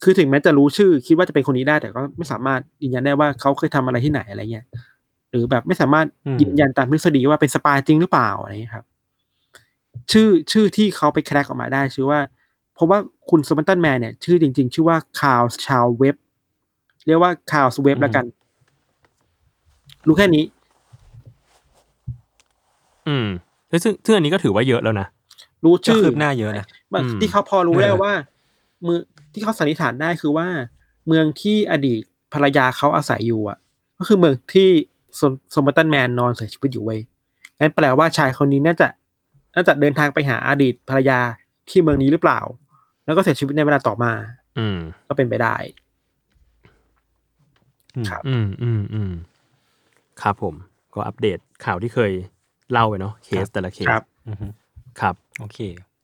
[0.02, 4.66] คือถึงแม้จะรู้ชื่อ คิดว่าจะเป็นคนนี้ได้ แต่ก็ไม่สามารถยืนยันได้ว่าเขาเคยทำอะไรที่ไหนอะไรเงี้ย
[5.30, 8.84] หรือแบบไม่สามารถอืมยืนยันตามทฤษฎีว่าเป็น spy จริงหรือเปล่าอะไรเงี้ยครับ
[10.12, 12.20] ชื่อชื่อที่เขาไป crack ออกมาได้ชื่อว่า
[12.74, 12.98] เพราะว่า
[13.30, 16.16] คุณ Somerton Man เนี่ย ชื่อจริง ๆ ชื่อว่า Carl Charles Webb
[17.06, 18.24] เรียกว่า Carl Webb แล้วกัน
[20.06, 20.44] รู้แค่นี้
[23.08, 23.26] อืม
[23.68, 25.06] เฮ้ยซึ่งซึ่งอันนี้ก็ถือว่าเยอะแล้วนะ
[25.64, 28.12] รู้ก็ชื่อคืบหน้าเยอะนะบางอืมที่เขาพอรู้ได้เออว่า
[28.86, 28.98] มือ
[29.32, 30.46] ที่เขาสันนิษฐานได้คือว่า
[31.06, 32.00] เมืองที่อดีต
[32.32, 33.58] ภรรยาเขาอาศัยอยู่อะ
[33.98, 34.68] ก็คือเมืองที่
[35.20, 37.00] สมสมบัติแมนนอนเสียชีวิตอยู่เว้ย
[37.58, 38.88] งั้นแปลว่าชายคนนี้น่าจะ
[39.58, 41.20] น่าจะเดินทางไปหาอดีตภรรยา
[41.70, 42.40] ที่เมืองนี้หรือเปล่า
[43.06, 44.12] แล้วก็เสียชีวิตในเวลาต่อมา
[44.58, 44.78] อืม
[45.08, 45.56] ก็เป็นไปได้
[47.96, 49.12] อืมครับ อืมอืมอืม
[50.22, 50.54] ครับผม
[50.94, 52.12] ก็อัปเดตข่าวที่เคย
[52.72, 54.46] เล่าไปเนาะเคสแต่ละเคสครับอือฮึ
[55.00, 55.58] ครับ โอเค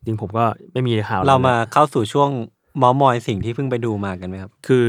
[0.05, 2.30] จริงผมก็ไม่มีข่าว เรามาเลยเข้าสู่ช่วง
[2.78, 4.82] เมาท์มอยสิ่งที่เพิ่งไปดูมากันไหมครับ คือ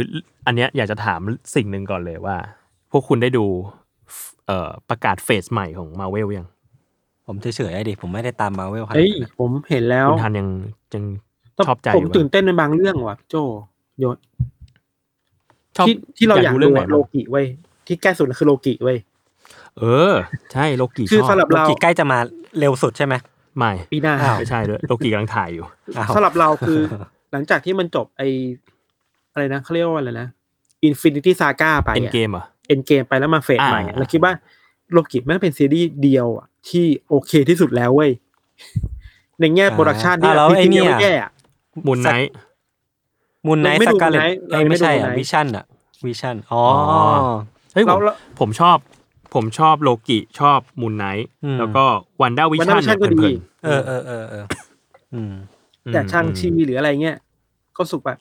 [0.46, 1.20] อันเนี้ยอยากจะถาม
[1.56, 2.38] สิ่งหนึ่งก่อนเลยว่า
[2.92, 3.46] พวกคุณได้ดู
[4.48, 6.48] เอ่อประกาศ phase ใหม่ของมาเวลยัง
[7.28, 10.48] ผมเฉยๆไอ้ดิ ผมไม่ได้ตามมาเวลเฮ้ยผมเห็นแล้วคุณทันยัง
[10.94, 11.04] ยัง
[11.68, 13.36] ชอบใจผมอยู่ตื่นปะเต้นในบางเรื่องว่ะพี่โจ
[14.00, 14.18] โยน
[15.76, 17.46] ชอบที่ ที่เราอยากเรื่ดูไหนอะ โลกิ เว้ย
[17.88, 18.98] ที่ใกล้สุดคือโลกิเว้ย
[19.80, 20.14] เออ
[20.54, 22.18] ใช่ โลกิคือชอบสำหรับโลเรา กิใกล้จะมา
[22.60, 23.14] เร็วสุดใช่ไหม
[23.58, 25.66] ไม่ ปีหน้า อ้าว ไม่ใช่ด้วย โลกิกำลังถ่ายอยู่
[25.98, 26.80] อ้าว สำหรับเราคือ
[27.32, 28.24] หลังจากที่มันจบไอ
[29.34, 30.28] อะไรนะ เขาเรียกว่าอะไรนะ
[30.84, 34.34] อินฟินิตี้ซาก้าไปเอ็นเกมเหรอเอ็นเกมไปแล้วมา เฟสอ่าใหม่อะ เราคิดว่า
[34.92, 38.12] โลกิแม่งเป็นซีรีส์เดียวอะ ที่โอเคที่สุดแล้วเว้ย
[39.40, 41.32] ในแง่โปรดักชันที่อ่าแล้วแบบไอ้จริงๆเนี่ไม่ยแย่อะ
[41.88, 42.32] มูนไนท์
[43.48, 45.66] มูนไนท์เราไม่สดูกาเลต Moon Knight เราไม่ไม่ใช่ดูอะ Moon Knight วิชั่นอะ
[46.06, 46.62] วิชั่นอ๋อ
[47.26, 47.28] อ
[47.74, 48.78] เฮ้ยผมเราผมชอบ
[49.36, 51.86] ผมชอบโลกิชอบมูนไนท์อืมแล้วก็
[52.22, 53.32] วันด้าวิชั่น WandaVision ก็ดี
[53.64, 54.46] เออเออเออเออ
[55.14, 55.34] อืม
[55.94, 57.18] แต่ช่างชีหรืออะไรเงี้ย
[57.78, 58.18] ก็รู้สุกแบบ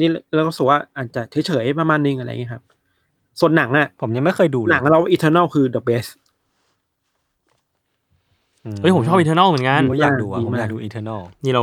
[0.00, 2.62] นี่เราก็รู้สึกว่าอาจจะเฉยๆประมาณนึงอะไรเงี้ยครับ
[3.40, 11.62] ส่วนหนังอะผมยังไม่เคยดูเลหยนังเราอีเทอร์นลคือ the best เฮ้ยผมชอบอินเทอร์นอลเหมือนกันผมอยากดูอะดีผมมากอยากดูอีเทอร์นอลนี่เรา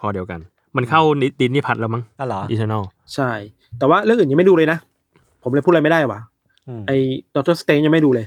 [0.00, 0.40] พอเดียวกัน
[0.76, 1.02] มันเข้า
[1.40, 2.82] ดิสนีย์พัทแล้วมั้งอ๋อเหรออินเทอร์นอล
[3.14, 3.30] ใช่
[3.78, 4.78] แต่ว่าเรื่องอื่นยังไม่ดูเลยนะ
[5.42, 6.20] ผมเลยพูดอะไรไม่ได้ว่ะ
[6.68, 6.96] อืมไอ้
[7.34, 8.26] ดรสเตนยังไม่ดูเลย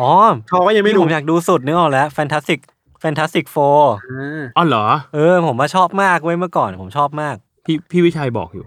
[0.00, 0.10] อ๋อ
[0.50, 2.60] ทอก็ยังไม่ที่ดูผมอยากดูสุดนึกออกแล้วแฟนตาสติก
[3.00, 3.56] แฟนตาสติกโฟ
[4.10, 8.66] อ่าอ๋อเหรอ เออ ผมว่าชอบมากเว้ยเมื่อก่อนผมชอบมาก พี่พี่วิชัยบอกอยู่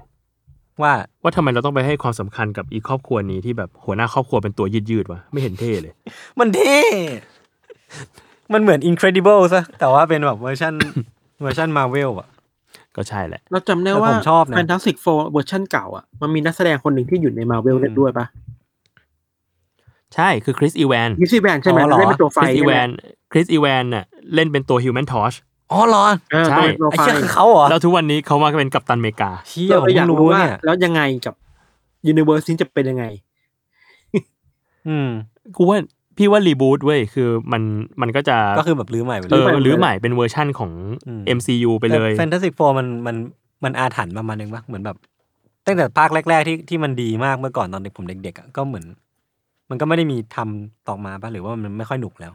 [0.82, 0.94] ว่า
[1.24, 5.94] ว่าทำไมเราต้องไปให้ความสำคัญกับอีครอบครัวนี้ที่แบบหัวหน้าครอบครัวเป็นตัวยืดยืดๆวะไม่เห็นเท่เลย
[6.40, 6.78] มันเท่
[8.54, 10.74] มันเหมือน Incredible ซะแต่ว่าเป็นแบบเวอร์ชัน
[11.42, 12.28] เวอร์ชันมาเวลอะ
[12.96, 18.26] ก็ใช่แหละ เราจำได้แต่ว่าผมชอบนะ Fantastic Four เวอร์ชันเก่าอะมันมีนักแสดงคนหนึ่งที่อยู่ในมาเวลเล่นด้วยปะ
[20.16, 22.90] ใช่คือคริสอีแวนมิสซี่แบนใช่ไหมอ๋อเหรอเล่นเป็นตัวคไฟริสอีใช่แวไหมน
[23.32, 25.34] คริสอีแวนน่ะเล่นเป็นตัวฮิวแมนทอช
[25.72, 31.36] อ๋อเหรอเออใช่ ตัวเป็นตัวไอ้ไฟเชี่ยคือเขาเหรอแล้วทุกวันนี้เขามาเป็นกัปตันอเมริกา เชี่ยเราผมอยากเพิ่งรู้รู้ว่าเนี่ยแล้วยังไงกับ
[32.08, 33.06] ยูนิเวอร์สนี้จะเป็นยังไง
[34.88, 35.10] อืม
[35.58, 35.78] กูว่า
[36.18, 37.62] พี่ว่ารีบูตเว้ยคือมัน
[38.02, 40.72] มันก็จะก็คือแบบรื้อใหม่ไปเอเลยอรื้อใหม่หรือใหม่เป็นเวอร์ชั่นของ
[41.08, 43.16] อืม MCU ไปเลยแฟนตาซีโฟมันมัน
[43.64, 44.98] มันอาถรรพ์ประมาณนึงปะเหมือนแบบ
[45.66, 48.86] ตั้งแต่ภาคแรก ๆ ที่ที่มันดีมากเมื่อก่อนตอนเด็กผมเด็กๆอะก็เหมือน
[49.70, 52.34] มันก็ไม่ได้มีทำต่อมาปะหรือว่ามันไม่ค่อยหนุกแล้ว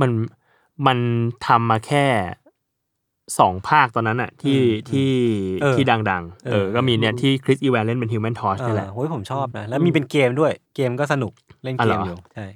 [0.00, 0.10] มัน
[0.86, 0.98] มัน
[1.46, 2.04] ทำมาแค่
[3.38, 5.10] สองภาคตอนนั้นอะที่อืมที่
[5.62, 11.32] เออที่ดังๆเอเอออ ก็มีเนี่ยที่ Chris Evans เล่นเป็น Human Torch เอนี่อแหละโอ้ยผมชอบนะ แล้วมีเป็นเกมด้วย เกมก็สนุก
[11.62, 12.46] เล่นเกมอ๋อเหรอออยู่ใช่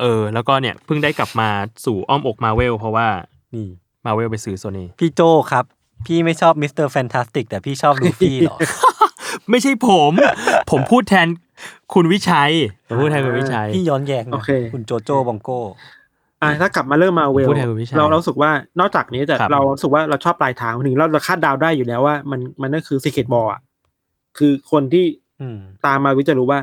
[0.00, 1.48] เออ แล้วก็เนี่ยเพิ่งได้กลับมา
[1.84, 3.08] สู่อ้อมอกมาเวลเพราะว่า
[3.54, 3.68] นี่
[4.06, 5.20] มาเวลไปซื้อโซนี่พี่โจ
[5.52, 5.64] ครับ
[6.06, 8.56] พี่ไม่ชอบ Mister Fantastic แต่พี่ชอบลูฟี่เหรอ
[9.50, 10.12] ไม่ใช่ผม
[10.70, 11.28] ผมพูดแทน
[11.94, 12.52] คุณวิชัย
[12.88, 15.60] ผมพูดแทนคุณวิชัย พี่ย้อนแย้งนะโอเคคุณโจโจบองโก้
[16.42, 18.50] อ่าถ้ากลับมาเริ่มมาเวลพูดแทนคุณวิชัยเราเรารู้สึกว่า
[18.80, 23.60] นอกจากนี้แต่ครับเรารู้สึกว่าเราชอบปลายทางถึงเราเราคาดเดาวได้อยู่แล้วว่ามันมันนั่นคือซีเคทบอลอะ
[24.38, 25.04] คือคนที่
[25.40, 26.60] อืมตามมาวิจะรู้ว่า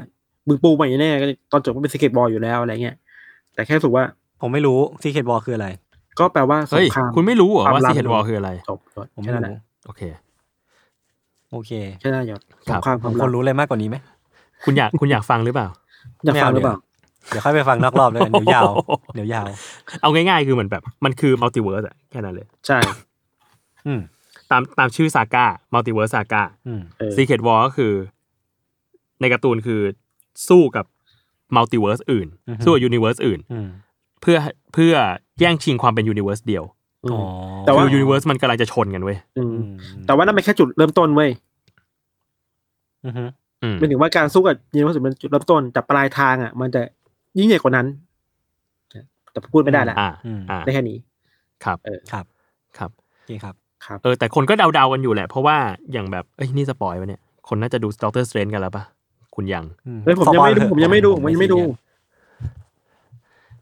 [0.47, 2.95] บึงปูมาอย่างแน่ก็ตอนจบก็เป็นซีเคทบอลอยู่แล้วอะไรเงี้ย
[3.55, 4.03] แต่แค่รู้สึกว่า
[4.41, 5.67] ผมไม่รู้ซีเคทบอลคืออะไร
[6.19, 10.01] ก็แปลว่าสเฮ้ยงครามคุณไม่รู้เหรอความว่าลับซีเฮดวอลคืออะไรจบจบผมแค่ไม่นั้นแหละรู้โอเค
[11.51, 11.71] โอเค
[12.01, 13.97] แค่นั้นหยดคสรับงครามคผวามมลัคบนรู้อะไรมากกว่านี้ไหม
[14.65, 15.67] คุณอยากคุณอยากฟังหรือเปล่า
[16.25, 16.75] อยากฟังหรือเปล่า
[17.29, 18.71] เดี๋ยวค่อยไปฟังนอกรอบเลยเดี๋ยวยาว
[19.15, 19.45] เดี๋ยวยาว
[20.01, 22.77] เอาง่ายๆคือเหมือนแบบ มันคือ multiverse อะแค่นั้นเลย ใช่
[23.87, 24.01] อืม
[24.51, 27.93] ตามตามชื่อ saga multiverse saga อืมเออ Secret Wars ก็คือ
[29.21, 29.81] ในการ์ตูนคือ
[30.49, 30.85] สู้กับ
[31.55, 32.27] multiverse อื่น
[32.63, 33.67] สู้กับ universe อื่นอืม
[34.21, 34.37] เพื่อ
[34.73, 34.93] เพื่อ
[35.39, 36.63] แย่งชิงความเป็น universe เดียว
[37.05, 37.21] อืมอ๋อ
[37.65, 39.73] แต่ว่าคือ universe มันกำลังจะชนกันเว้ยอืมอืม
[40.05, 41.29] แต่ว่านั่นเป็นแค่จุดเริ่มต้นเว้ย
[43.05, 43.23] อือฮึ
[43.63, 46.81] อืมหมายถึงว่าการสู้กับ universe เป็นจุดเริ่มต้น แต่ปลายทางอะ มันจะ
[47.37, 47.87] ยิ่งใหญ่กว่านั้น
[49.31, 50.97] แต่พูดไม่ได้ละอ่าอืมอ่าได้แค่นี้
[51.65, 52.25] ครับเออครับ
[52.77, 53.55] ครับโอเคครับ
[53.85, 55.57] ครับเออแต่คนก็เดาๆกันอยู่แหละ เพราะว่า
[55.91, 58.83] อย่างแบบเอ้ยนี่สปอยล์วะเนี่ย คนน่าจะดู Doctor Strange กันแล้วปะ
[59.35, 61.59] คุณยังอืเฮ้ยผมยังไม่ดูผมยังไม่ดูผมยังไม่ดู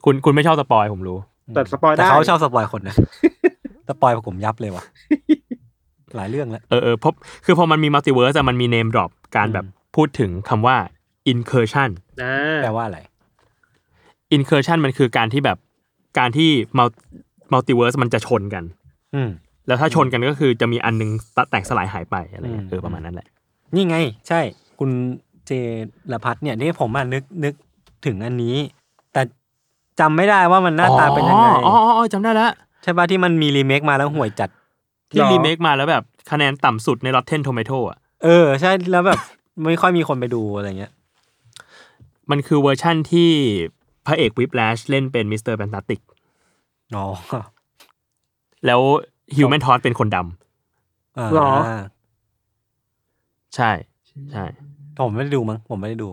[0.06, 1.18] คุณคุณไม่ชอบสปอยล์ผมรู้
[1.56, 2.96] แต่สปอยได้แต่เขาชอบสปอยคนนะ
[3.88, 4.84] สปอยผมยับเลยว่ะ
[6.16, 7.14] หลายเรื่องแล้วเออเออเพราะ
[7.46, 9.66] คือพอมันมี multiverse อะมันมี name drop การแบบ
[9.96, 10.76] พูดถึงคำว่า
[11.32, 11.90] incursion
[12.24, 13.00] นะแปลว่าอะไร
[14.36, 15.58] incursion มันคือการที่แบบ
[16.20, 18.64] การที่ multiverse มันจะชนกัน
[19.16, 19.30] อืม
[19.68, 21.10] แล้วถ้าชนกันก็คือจะมีอันนึง
[21.52, 23.28] แตกสลายหายไปอะไรเงี้ยอืมเออประมาณนั้นแหละ
[23.76, 23.98] นี่ไง
[24.28, 24.42] ใช่
[24.80, 24.90] คุณ
[25.52, 25.56] เจ
[26.10, 27.54] เจรพัฒน์เนี่ยที่ผมอะนึกนึก
[28.06, 28.56] ถึงอันนี้
[29.14, 29.22] แต่
[30.00, 32.52] จำไม่ได้ว่ามันหน้าตาเป็นยังไงอ๋ออ๋ออ๋อจำได้แล้ว
[32.84, 34.50] ใช่ป่ะที่มันมีรีเมคมาแล้วห่วยจัด
[35.12, 39.20] ที่หรอรีเมคมาแล้วแบบคะแนนต่ำสุดใน Rotten Tomato อะเออ ใช่แล้วแบบ
[39.66, 40.92] ไม่ค่อยมีคนไปดูอะไรเงี้ย
[42.32, 43.30] มันคือเวอร์ชั่นที่
[44.06, 46.02] พระเอก Whiplash เล่นเป็น Mister Fantastic
[46.96, 47.06] อ๋อ
[48.66, 48.82] แล้ว
[49.36, 51.52] Human Torch เป็นคนดำอ่าหรอ
[53.56, 53.72] ใช่
[54.32, 54.46] ใช่
[55.06, 56.10] ผมไม่ได้ดูมั้งผมไม่ได้ดู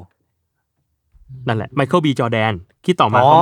[1.49, 2.07] นั่นแหละ Michael B.
[2.09, 2.53] Jordan
[2.85, 3.39] ที่ต่อมาอ๋อ เขา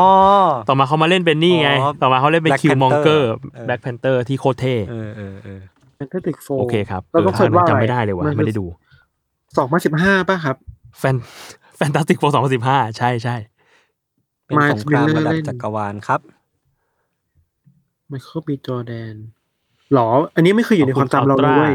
[0.68, 5.60] ต่อมาเขามาเล่นเป็นนี่ไง อ๋อต่อมาเขาเล่นเป็น Black คิวมองเกอร์ Panther เออ แบ็คแพนเตอร์ที่โคตรเท่เออเออเออ
[5.96, 8.66] แฟนตาติกโฟ โอเคครับเราต้องเออเสิร์ชว่าอะไรจำไม่ได้เลยว่ะนคือ ไม่ได้ดู
[9.58, 10.56] สองพันสิบห้าป่ะครับ
[10.98, 11.16] แฟน
[11.76, 13.36] แฟนตาติกโฟสองพันสิบห้าใช่ใช่
[14.46, 16.20] เป็น Miles สงครามระดับ Miller เล่น จักรวาลครับ
[18.08, 19.14] ไมเคิลบีจอแดน
[19.94, 21.74] หรอ อันนี้ไม่เคยอยู่ในความจำเราเลยเว้ย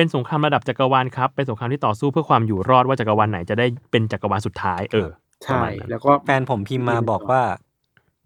[0.00, 5.08] เป็นสงครามระดับจักรวาลครับ เป็นสงครามที่ต่อสู้เพื่อความอยู่รอดว่าจักรวาลไหนจะได้เป็นจักรวาลสุดท้าย เออ
[5.44, 7.42] ใช่ประมาณนั้นแล้วก็แฟนผมพิมพ์มาบอกว่า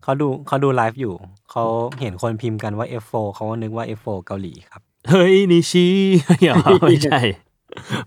[0.03, 1.15] เขาดูเขาดูไลฟ์อยู่
[1.51, 1.65] เขา
[2.01, 5.87] เห็นคนพิมพ์กันว่า F4 เขาก็นึกว่า F4 เกาหลีครับ เฮ้ยนิชิ
[6.43, 6.57] เหรอ
[6.87, 7.19] ไม่ใช่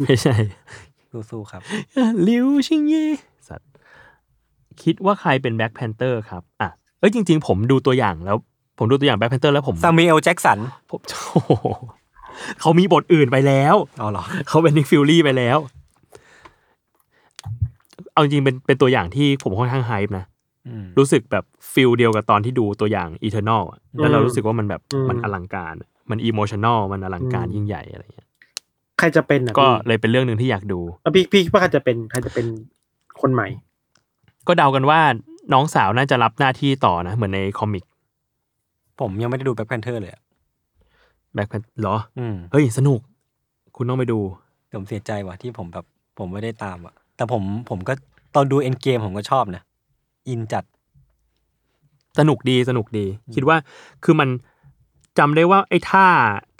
[0.01, 0.35] ไม่ใช่
[1.29, 1.61] สู้ๆครับ
[2.27, 3.07] ลิวชิงเย่
[3.47, 3.69] สัตว์
[4.83, 8.37] คิดว่าใครเป็นแบ็คแพนเตอร์ครับ อะ เอ้ยจริง ๆ ผมดูตัวอย่างแล้ว
[8.79, 10.59] ผมดูตัวอย่างแบ็คแพนเตอร์แล้วผมซามูเอลแจ็กสัน
[10.89, 11.51] ผมโอ้โห
[12.61, 15.57] เขามีบทอื่นไปแล้วเอาเหรอเขาเป็นนิกฟิลลี่ไปแล้ว
[18.13, 20.25] เอาจริงๆเป็นเป็นตัวอย่างที่ผมค่อนข้าง hype นะ
[20.67, 23.63] อืมรู้สึกแบบ feel เดียวกับตอนที่ดูตัวอย่าง Eternals
[23.99, 25.75] แล้วเราอืมรู้สึกว่ามันแบบอืมมันอลังการ
[26.09, 28.27] มัน emotional มันอลังการอืมยิ่งใหญ่อะไรเงี้ย
[28.99, 32.45] ใครจะเป็นอะก็พี่เลยเป็นเรื่องหนึ่งที่อยากดูแล้วพี่พี่ว่าใครจะเป็นใครจะเป็น
[33.21, 33.47] คนใหม่
[34.47, 34.99] ก็เดากันว่า
[35.53, 37.83] น้องสาวน่าจะรับหน้าที่ต่อนะ เหมือนใน comic
[38.99, 40.21] ผมยังไม่ได้ดู Black Panther เลยอะ
[41.37, 42.99] Black Pan เหรออืมเฮ้ย สนุก
[43.75, 44.19] คุณต้องไปดู
[44.73, 45.85] ผมเสียใจว่ะที่ผมแบบ
[46.17, 47.93] ผมไม่ได้ตามอะ แต่ผมผมก็
[48.35, 49.61] ตอนดู Endgame ผมก็ชอบนะ
[50.29, 50.63] อินจัด
[52.19, 53.57] สนุกดีสนุกดี คิดว่า
[54.03, 54.29] คือมัน
[55.19, 56.07] จำได้ว่าไอ้ท่า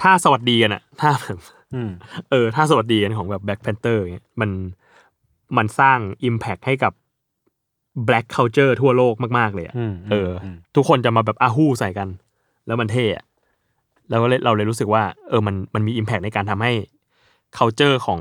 [0.02, 1.38] ท่าสวัสดีกันอะท่าแบบ
[1.74, 1.90] อืม
[2.30, 4.50] เออท่าสวัสดีกันของแบบ Black Panther เนี่ยมัน
[5.58, 6.00] มันสร้าง
[6.30, 6.94] Impact ให้กับ
[8.08, 12.08] Black Culture ทั่วโลกมาก ๆ เลยอะอืมเอออ มทุกคนจะมาแบบอาฮู้ใส่กัน
[12.68, 13.26] แล้วมันเท่อะ
[14.10, 16.72] แล้วก็เลยเราเลยรู้สึกว่า เออมันมันมี Impact ในการทำให้
[17.58, 18.20] culture ของ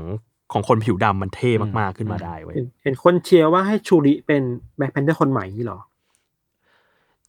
[0.51, 4.41] ของคนผิวดำมันเท่มากๆขึ้นมาได้เว้ยเห็นเห็นคนเชียร์ว่าให้ชูริเป็น
[4.77, 5.79] Black Panther คนใหม่นี่หรอ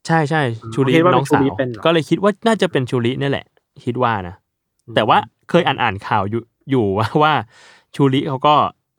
[0.06, 0.42] ใช่ใช่
[0.74, 3.46] ชูริคิดว่าเป็นน้องสาวชูริเป็นเหรอก็เลยคิดว่าน่าจะเป็นชูรินี่แหละ
[3.84, 4.34] คิดว่านะ
[4.94, 5.18] แต่ว่า
[5.50, 7.32] เคยอ่านอ่านข่าวอยู่อยู่ว่าว่า
[7.94, 8.54] ชูริเขาก็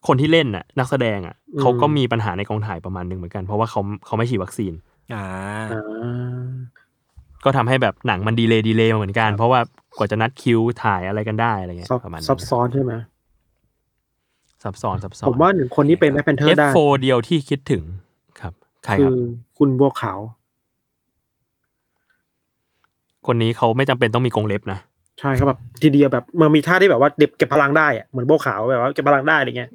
[0.08, 4.74] คนที่เล่นน่ะ นักแสดงอะเขาก็มีปัญหาในกองถ่ายประมาณหนึ่งเหมือนกัน เพราะว่าเขาเขาไม่ฉีดวัคซีน
[5.14, 5.26] อ่า
[5.74, 6.50] อ่า
[7.46, 9.60] ก็ทำให้แบบหนังมัน delay delay มาเหมือนกัน เพราะว่า
[9.98, 12.94] กว่าจะนัดคิวถ่ายอะไรกันได้อะไรเงี้ยซับประมาณซับซ้อนใช่ไหม
[14.64, 17.84] ซับซ้อนซับซ้อนผมว่าหนึ่งคนนี้เป็น Black Panther ได้ F4 เดียวที่คิดถึง
[18.40, 18.54] ครับ
[18.86, 19.20] ใครครับคือ
[19.58, 20.20] คุณบัวขาว
[23.28, 24.80] คนนี้เขาไม่จำเป็นต้องมีกรงเล็บนะ
[25.20, 29.70] ใช่ครับแบบทีเดียวแบบมันมีท่าที่แบบว่าเด็บเก็บพลังได้อะเหมือนบัวขาวแบบว่าเก็บพลังได้อะไรเงี้ย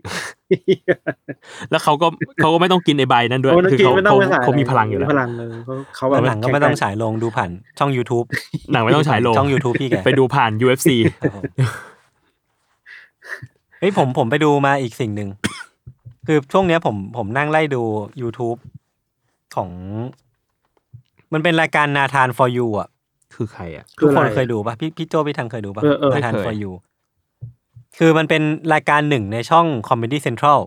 [1.71, 2.07] แล้วเขาก็
[2.41, 8.27] เขาก็ไม่ต้องกินไอใบนั้นด้วยไม่ต้องคือกินเขาไม่ต้อเขางไปสายเขามีพลังอยู่แล้วมีพลังเลยเขาเขาแบบหนังก็ไม่ต้องฉายลงดูผ่านช่อง YouTube
[8.73, 10.89] หนังไม่ต้องฉายโรงช่อง YouTube พี่แกไปดูผ่าน UFC
[11.21, 11.43] ครับผม
[13.81, 15.29] เฮ้ยผมผมไปดูมาอีกสิ่งหนึ่ง
[16.27, 17.83] คือช่วงเนี้ยผมผมนั่งไล่ดู
[18.23, 18.59] YouTube
[19.57, 19.71] ของ
[21.33, 22.89] มันเป็นรายการนาธาน for you อะ
[23.35, 26.73] คือใครอะคืทุอกอะไรคนเคยดูป่ะพี่พี่โจพี่ทังเคยดูป่ะเออเออนาธานไม่เคย for you
[27.99, 28.43] คือมันเป็น
[28.73, 30.59] รายการหนึ่งในช่อง Comedy Central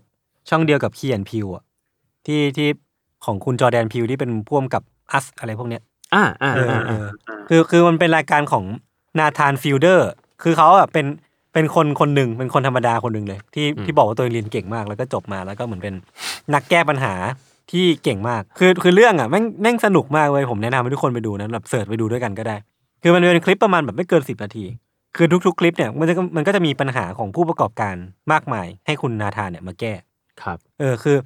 [0.50, 1.64] ช่องเดียวกับคี and พิวอะ
[2.26, 2.68] ที่ที่
[3.26, 5.82] ของคุณ Jordan Peele ที่เป็นผู้กำกับ Us อะไรพวกเนี้ย
[6.14, 8.64] อ่าอ่าเอออ่าเออ่าอคือคือมันเป็นรายการของ
[9.20, 10.10] Nathan Fielder
[10.44, 11.06] คือเขาอะเป็น
[11.54, 15.94] เป็นคนคนหนึ่งเป็นคนธรรมดาคนหนึ่งเลย ที่ที่บอกว่าตัวเองเรียนเก่งมากแล้วก็จบมาแล้วก็เหมือนเป็น
[16.54, 17.14] นักแก้ปัญหา
[17.72, 22.56] ที่เก่งมาก คือคือเรื่องอะแม่งแม่งสนุกมากเลยผมแนะนำให้ทุกคนไปดูนะแบบ search ไปดูด้วยกันก็ได้
[23.02, 24.66] คือมันเป็นคลิปประมาณแบบไม่เกินสิบนาที
[25.16, 27.96] คือทุกๆ คลิปเนี่ยมันจะมันก็จะมีปัญหาของผู้ประกอบการ
[28.32, 29.94] มากมาย ให้คุณนาธานเนี่ยมาแก้
[30.44, 31.18] ครับเออคือ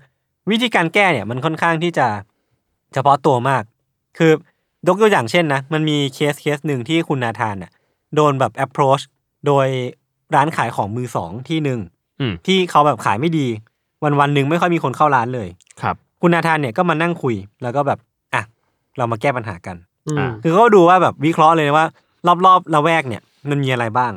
[0.51, 2.07] วิธีการแก้เนี่ยมันค่อนข้างที่จะ
[2.93, 3.63] เฉพาะตัวมาก
[4.17, 4.31] คือ
[4.87, 7.71] ยกตัวอย่างเช่นนะมันมีเคสเคสหนึ่งที่คุณนาธานน่ะ
[8.15, 9.03] โดนแบบ approach
[9.47, 9.67] โดย
[10.35, 11.79] ร้านขายของมือสองที่หนึ่ง
[12.19, 13.47] อืมที่เขาแบบขายไม่ดี
[14.03, 15.47] วันวันๆหนึ่งไม่ค่อยมีคนเข้าร้านเลย
[15.81, 17.99] ครับ คุณนาธานเนี่ยก็มานั่งคุยแล้วก็แบบ
[18.33, 18.43] อะ
[18.97, 19.75] เรามาแก้ปัญหากัน
[20.07, 21.87] อืมอ่าคือเขาก็ดูว่าแบบวิเคราะห์เลยนะว่า
[22.45, 24.13] รอบๆละแวกเนี่ย มันมีอะไรบ้าง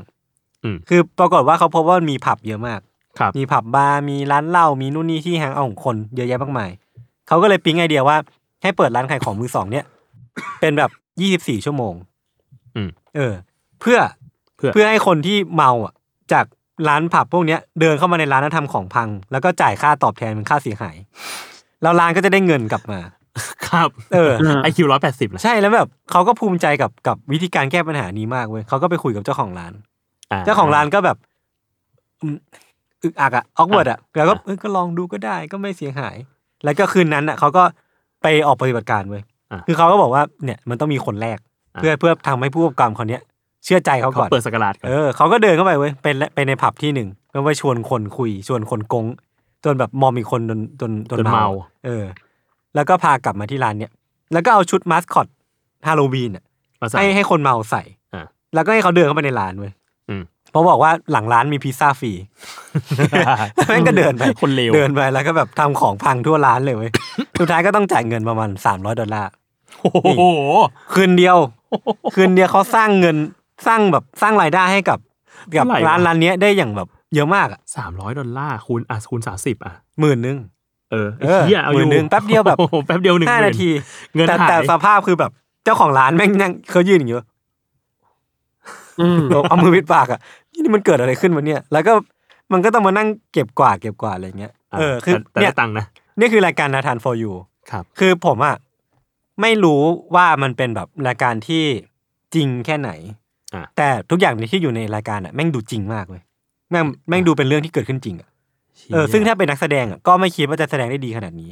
[0.64, 2.81] อืม คือปรากฏว่าเขาพบว่ามันมีผับเยอะมาก
[3.18, 6.70] ครับ มีผับบาร์มีร้านเหล้ามีนู่นนี่ที่แฮงเอาท์ของคนเยอะแยะมากมาย
[7.29, 8.16] เขาก็เลยปิ๊งไอเดียว่า
[8.62, 9.85] ให้เปิดร้านขายของมือสองเนี่ย
[10.61, 11.95] เป็นแบบยี่สิบสี่ชั่วโมง
[12.77, 13.35] อืม เออ
[13.81, 13.99] เพื่อ
[14.57, 15.95] เพื่อ เพื่อให้คนที่เมาอะ
[16.33, 16.45] จาก
[16.89, 20.97] ร้านผับพวกเนี้ย เดินเข้ามาในร้านแล้วทำของพัง แล้วก็จ่ายค่าตอบแทนเป็นค่าเสียหาย
[21.83, 23.01] แล้วร้านก็จะได้เงินกลับมา
[23.68, 24.32] ครับ เออ
[24.62, 29.72] ไอคิวร้อยแปดสิบนะใช่แล้วแบบเขาก็ภูมิใจกับกับวิธีการแก้ปัญหานี้มากเว้ยเขาก็ไปคุยกับเจ้าของร้าน
[30.45, 31.16] เจ้าของร้านก็แบบ
[32.22, 32.37] อืม
[33.03, 36.16] อึกอักอะ awkward อะแล้วก็เอ้ยก็ลองดูก็ได้ก็ไม่เสียหาย
[36.64, 37.62] แล้วก็คืนนั้นอะเขาก็
[38.22, 39.22] ไปออกปฏิบัติการเว้ย
[39.53, 41.39] อะคือเขาก็บอกว่าเนี่ยมันต้องมีคนแรก
[41.74, 43.22] อะเพื่อเพื่อทำให้ผู้ประกอบการคนเนี้ย
[43.64, 49.05] เชื่อใจเขาเขาก่อนเปิดสกราดก่อนเออเขาก็เดินเข้าไปเว้ยไปและไปในผับที่หนึ่งก็ไปชวนคนคุย ชวนคนกง
[49.64, 51.47] จนแบบมอมอีกคนจนจนจนจนเมา
[51.85, 52.05] เออ
[52.75, 53.93] แล้วก็พากลับมาที่ร้านเนี่ย
[54.33, 55.27] แล้วก็เอาชุดมาสคอต
[55.87, 56.45] ฮาโลวีนอะ
[56.81, 57.83] มาใส่ให้ให้คนเมาใส่
[58.14, 59.72] อะแล้วก็ให้เขาเดินเข้าไปในร้านเว้ย
[60.09, 62.12] อืม เพราะบอกว่าหลังร้านมีพิซซ่าฟรี
[63.66, 66.93] แม่งก็เดินไปคนเลวเดินไปแล้วก็แบบทำของพังทั่วร้านเลยเว้ย
[67.39, 69.31] สุดท้ายก็ต้องจ่ายเงินประมาณสามร้อยดอลลาร์
[69.81, 70.25] โอ้โห
[70.95, 71.37] คืนเดียว
[72.14, 73.16] คืนเดียวเขาสร้างเงิน
[73.66, 74.99] สร้างแบบสร้างรายได้ให้กับ
[75.57, 80.39] กับเท่าไหร่วะ ร้านร้านเนี้ยได้อย่างแบบเยอะมากอะสามร้อยดอลลาร์คูณอะคูณสามสิบอะหมื่นนึง
[80.91, 83.70] เออเออเฮียเอาอหมื่ยู่นหนึ่งแป๊บเดียวแบบโอ้โหแป๊บเดียวหนึ่งห้าหมื่นาที
[84.14, 85.30] เงินแต่หายแต่สภาพคือแบบ
[85.64, 87.26] เจ้าของร้านแม่งนั่งเขายืนอย่างเงี้ย
[89.01, 90.20] อืมเอามือปิดปากอะ
[90.53, 91.93] นี่มันเกิดอะไรขึ้นวะเนี่ยแล้วก็
[92.53, 95.87] มันก็ต้องมานั่งเก็บกวาดเก็บกวาดอะไรเงี้ยะเออคือแต่แต่เนี่ยได้ตังค์นะ
[96.18, 97.32] นี่คือรายการนาธาน for you
[97.70, 98.57] ครับ คือผมอะ
[99.41, 99.80] ไม่รู้
[100.14, 101.64] ว่ามันเป็นแบบรายการที่
[102.35, 102.91] จริงแค่ไหน
[103.55, 106.22] อะแต่ทุกอย่างที่อยู่ในรายการอะแม่งดูจริงมากเลย
[106.70, 108.28] แม่งแม่งดูเป็นเรื่องที่เกิดขึ้นจริงอะ
[108.93, 111.51] เออซึ่งถ้าเป็นนักแสดงอะก็ไม่คิดว่าจะแสดงได้ดีขนาดนี้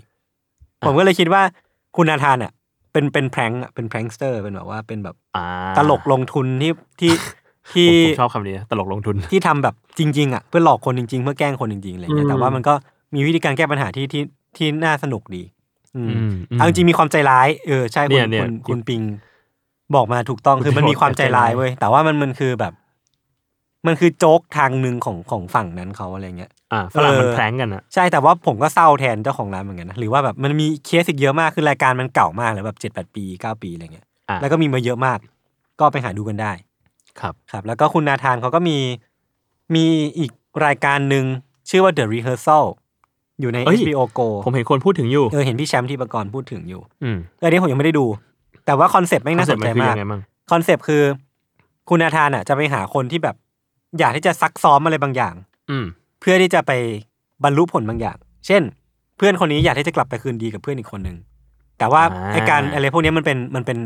[0.87, 1.43] ผมก็เลยคิดว่า
[1.97, 2.53] คุณนาธานอะ
[2.93, 5.47] เป็นเป็นแพร้งอะเป็นแพร้งสเตอร์เป็นแบบว่าเป็นแบบอ่า
[5.79, 7.19] ตลกลงทุนที่ที่ผม
[7.75, 12.75] ที่ผมชอบคำนี้นะตลกลงทุนที่ทำแบบจริง ๆอะเพื่อหลอกคนจริง ๆ เพื่อแกล้งคนจริงๆอะไรเงี้ยแต่ว่ามันก็
[13.15, 14.23] มีวิธีการแก้ปัญหาที่ที่
[14.57, 15.43] ที่น่าสนุกดี
[15.97, 19.03] อืมอืมอืมเอาจริงๆมีความใจร้ายเออใช่เนี่คุณยเนี่ยคุณคุณปิง
[19.95, 22.73] บอกมาถูกต้องคุณคือมันมีความใจร้ายใจร้ายเว้ยแต่ว่ามันมันคือแบบ
[23.87, 35.19] มันคือโจ๊กทางหนึ่งของของฝั่งนั้นเขาอะไรเงี้ยอ่าฝรั่งมันเออแพร้งกันอะใช่แต่ว่าผมก็เศร้าแทนเจ้าของร้านเหมือนกันนะหรือว่าแบบมันมีเคสอีกเยอะมากคือรายการมันเก่ามากเลยแบบเจ็ดแปดปีเก้าปีอะไรเงี้ยอะแล้วก็มีมาเยอะมาก
[35.81, 36.53] ก็ไปหาดูกันได้
[37.21, 38.79] ครับครับ แล้วก็คุณนาธานเขาก็มี
[39.75, 39.85] มี
[40.19, 40.31] อีก
[40.67, 41.25] รายการหนึ่ง
[41.71, 42.65] ชื่อว่า The Rehearsal
[43.41, 48.07] อยู่ใน เอ้ย HBO Go ผมเห็นคนพูดถึงอยู่ เออเห็นพี่แชมป์ที่ประกรณ์พูดถึงอยู่อืมเอออันนี้ผมยังไม่ได้ดู
[48.67, 50.21] แต่ว่าคอนเซปต์แม่งน่าสนใจคอเซ็ปต์มันคือมาก ยังไงบ้าง
[50.53, 51.03] คอนเซปต์คือ
[51.89, 53.37] คุณนาธานอะจะไปหาคนที่แบบ
[53.99, 55.35] อยากที่จะซักซ้อมอะไรบางอย่าง
[55.71, 55.87] อืม
[56.21, 56.73] เพื่อที่จะไป
[57.45, 58.17] บรรลุผลบางอย่าง
[58.47, 58.63] เช่น
[59.17, 61.17] เพื่อนคนนี้อยากที่จะกลับไปคืนดีกับเพื่อนอีกคนหนึ่ง
[61.79, 63.79] แต่ว่าอ่า ไอการอะไรพวกนี้มันเป็นมันเป็น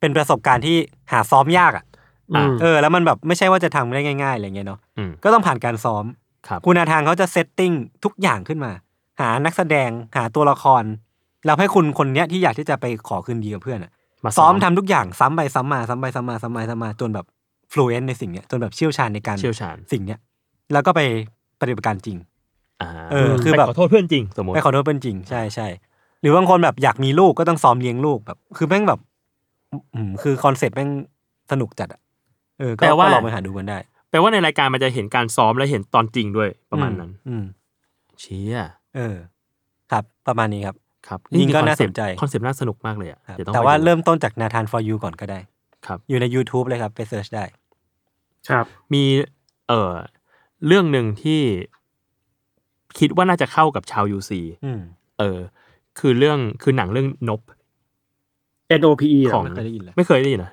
[0.00, 0.76] เป็นประสบการณ์ที่
[1.12, 1.84] หาซ้อมยากอะ
[2.32, 6.04] อืม เออแล้วมันแบบไม่ใช่ว่าจะทำได้ง่ายๆอะไรเงี้ยเนาะอืม ก็ต้องผ่านการซ้อม
[6.48, 7.72] ครับ คุณนาธานเขาจะ setting
[8.04, 8.72] ทุกอย่างขึ้นมา
[9.20, 10.82] หานักแสดงหาตัวละคร
[11.46, 13.92] แล้วให้คุณคนเนี้ยที่อยากที่จะไปขอคืนดีกับเพื่อนอะ
[14.24, 17.26] มาซ้อมทำทุกอย่างซ้ำไปซ้ำมาซ้ำไปซ้ำมาซ้ำไปซ้ำมาจนแบบ
[17.72, 20.18] fluent ในสิ่งเนี้ยจนแบบเชี่ยวชาญในการเชี่ยวชาญสิ่งเนี้ย
[20.72, 21.00] แล้วก็ไป
[21.60, 22.16] ปฏิบัติการจริง
[22.82, 25.66] อ่าเออคือแบบไปขอโทษเพื่อนจริงสมมติไม่ขอโทษเป็นจริงใช่ใช่
[26.20, 29.00] หรือบางคนแบบอยากมีลูกก็ต้องซ้อมเลี้ยงลูกแบบ คือแม่งแบบ
[29.94, 30.90] อืมคือคอนเซ็ปต์แม่ง
[31.52, 32.00] สนุกจัดอะ
[32.58, 33.78] เออก็แปลว่าก็ลองไปหาดูกันได้
[34.10, 37.44] แปลว่าในรายการมันจะเห็นการซ้อมและเห็นตอนจริงด้วยประมาณนั้น อืม
[38.20, 38.60] เชี่ย
[38.96, 39.16] เออ
[39.92, 40.76] ครับ ประมาณนี้ครับ
[41.08, 45.38] ครับจริงๆก็น่าสนใจคอนเซปต์น่าสนุกมากเลยอะครับเดี๋ยวต้องแต่ไปว่าดูเริ่มต้นจากนาธาน for you ก่อนก็ได้
[45.86, 47.44] ครับ อยู่ใน YouTube เลยครับ ไป search ได้
[48.48, 49.04] ครับ มี
[49.68, 49.94] เอ่อ
[50.66, 51.40] เรื่องหนึ่งที่
[52.98, 54.80] คิดว่าน่าจะเข้ากับชาว UC อืม
[55.18, 55.38] เออ
[55.98, 57.40] คือเรื่องคือหนังเรื่องนบ
[58.80, 60.52] N O P E เหรขอองไม่เคยได้ยินเลยไม่เคยได้ยินนะ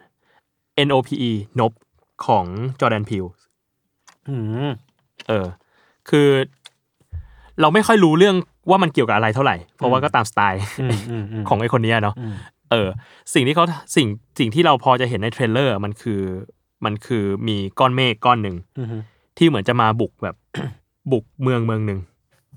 [0.87, 1.71] NOPE นบ
[2.25, 2.45] ของ
[2.79, 3.25] จอร์แดนพิว
[4.29, 4.35] อื
[4.67, 4.71] ม
[5.27, 5.47] เออ
[6.09, 6.27] คือ
[7.61, 8.35] เราไม่ค่อยรู้เรื่อง
[8.69, 12.33] ว่ามันเกี่ยวกับอะไรเท่าไหร่ เพราะว่าก็ตามสไตล์อืมอืมอืมของไอคนเนี้ยเนาะอืม
[12.73, 12.89] เออ
[13.33, 13.65] สิ่งที่เขา
[13.95, 14.07] สิ่ง
[14.39, 16.21] สิ่งที่เราพอจะเห็นใน trailer มันคือ
[16.85, 18.87] มันคือมีก้อนเมฆก้อนหนึ่งอืม
[19.37, 20.35] ที่เหมือนจะมาบุกแบบ
[21.11, 21.99] บุกเมืองเมืองหนึ่ง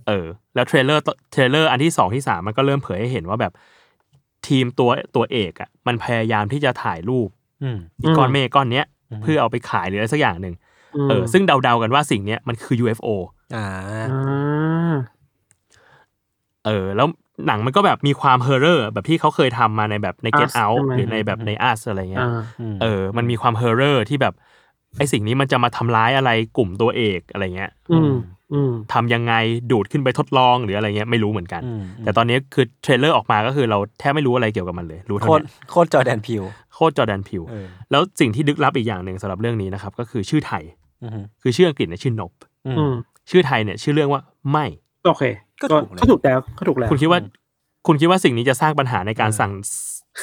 [0.08, 3.52] เออ แล้ว trailer trailer อันที่สองที่สามมันก็เริ่มเผยให้เห็นว่าแบบ
[4.48, 7.28] ทีมตัวตัวเอกอะ มันพยายามที่จะถ่ายรูป
[7.62, 10.54] อืมไอ้ก้อนเมฆก้อนเนี้ยอืมเพื่อเอาไปขายหรืออะไรสักอย่างหนึ่ง
[11.06, 13.08] มเออ ซึ่งเดาๆกันว่าสิ่งเนี้ยมันคือ UFO
[13.54, 13.66] อ่า
[14.10, 14.96] อ่า
[16.66, 17.08] เออ แล้ว
[17.46, 22.40] หนังมันก็แบบมีความ horror แบบที่เขาเคยทำมาในแบบใน Get Out ใช่ไหมหรือในแบบใน Us อะไรเงี้ยอ่า
[22.82, 24.34] เออ มันมีความ horror ที่แบบ
[24.98, 28.12] ไอสิ่งนี้มันจะมาทำร้ายอะไรกลุ่มตัวเอกอะไรเงี้ย อืม
[28.52, 29.34] อืมทำยังไง
[29.70, 36.42] ดูดขึ้นไปทดลองหรืออะไรเงี้ยไม่รู้เหมือนกันอืมแต่ตอนนี้คือ trailer ออกมาก็คือเราแทบไม่รู้อะไรเกี่ยวกับมันเลย รู้เท่าตรนี้โคตร Jordan Peele
[36.74, 40.62] โคตร Jordan Peele เออแล้วสิ่งที่ลึกลับอีกอย่างหนึ่งสำหรับเรื่องนี้นะครับ ก็คือชื่อไทย
[41.02, 42.94] อืมคือชื่ออังกฤษเนี่ยชื่อ Nope อืม
[43.30, 44.66] ชื่อไทยเนี่ย ชื่อเรื่องว่าไม่
[45.06, 45.24] โอเค
[45.62, 47.20] ก็ถูกเลยก็ถูกแล้วก็ถูกแล้วคุณคิดว่า
[47.86, 49.52] คุณคิดว่าสิ่งนี้จะสร้างปัญหาในการสั่ง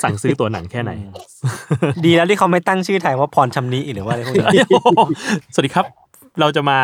[0.04, 1.14] สั่งซื้อตัวหนังแค่ไหนอืม
[2.06, 4.62] ดีแล้วที่เขาไม่ตั้งชื่อไทยว่าพรชำนิหรือว่าอะไรพวกนี้
[5.54, 5.86] สวัสดีครับ
[6.40, 6.78] เราจะมา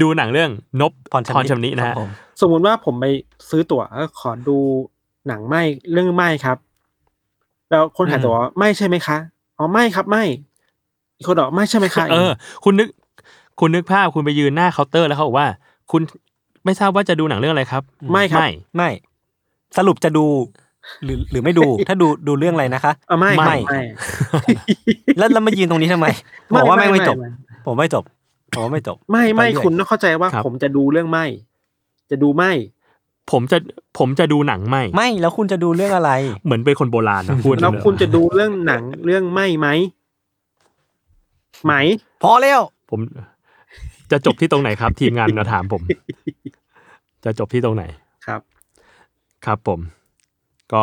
[0.00, 2.10] ดูหนังเรื่องนบพรชำนิพรชำนินะครัฮะบผม
[2.40, 3.04] สมมุติว่าผมไป
[3.50, 4.58] ซื้อตั๋วแล้วขอดู
[5.28, 5.56] หนังไหม
[5.92, 6.56] เรื่องไหมครับ
[7.70, 9.16] แล้วคนขายตั๋วไม่ใช่ไหมคะ
[9.58, 10.24] อ๋อไม่ครับไม่
[11.16, 12.30] อีกคนบอกไม่ใช่ไหมคะเออ
[12.64, 12.88] คุณนึก
[13.60, 15.48] คุณนึกภาพคุณไปยืนหน้าเคาน์เตอร์แล้วเขาบอกว่า
[15.90, 16.02] คุณ
[16.64, 17.82] ไม่ทราบว่าจะดูหนังเรื่องอะไรครับ
[18.12, 18.90] ไม่ครับไม่ไม่
[19.76, 20.24] สรุปจะดู
[21.04, 23.82] หรือหรือไม่ดู ถ้าดูดูเรื่องอะไรนะคะอะไม่ครับไม่ไม่
[25.18, 26.06] แล้วแล้วมายืนตรงนี้ทำไม
[26.54, 27.16] บอกว่าแม่งไม่จบ
[27.66, 28.04] ผมไม่จบ
[28.54, 31.26] ผมว่าไม่จบ ไม่ไม่ไปเรื่อยคุณต้องเข้าใจว่าครับผมจะดูเรื่องไม่
[32.10, 32.52] จะดูไม่
[33.32, 33.58] ผมจะ
[33.98, 36.10] ผมจะดูหนังไม่ ไม่แล้วคุณจะดูเรื่องอะไร
[36.44, 39.68] เหมือนเป็นคนโบราณนะพูดแล้วคุณจะดูเรื่องหนังเรื่องไม่ไหม
[41.64, 41.72] ไหม
[42.22, 42.60] พอแล้ว
[42.90, 43.00] ผม
[44.12, 45.82] จะจบที่ตรงไหนครับ ทีมงานมาถามผม
[47.24, 47.84] จะจบที่ตรงไหน
[48.26, 48.40] ครับ
[49.46, 49.80] ครับผม
[50.72, 50.82] ก็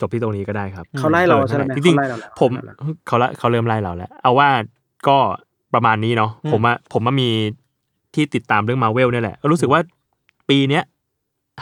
[0.00, 2.50] จบที่ตรงนี้ก็ได้ครับ เขาไล่เราออใช่ไหมจริงเขาไล่เราแล้วๆผม
[3.06, 4.48] เขาไล่เราแล้วเขาละเขาเริ่มไล่เราแล้ว เอาว่า
[5.08, 5.18] ก็
[5.74, 7.30] ประมาณนี้เนาะอืมผมว่าผมว่ามี
[8.14, 9.80] ที่ติดตามเรื่องมาเวลเนี่ยแหละก็รู้สึกว่า
[10.48, 10.82] ปีเนี้ย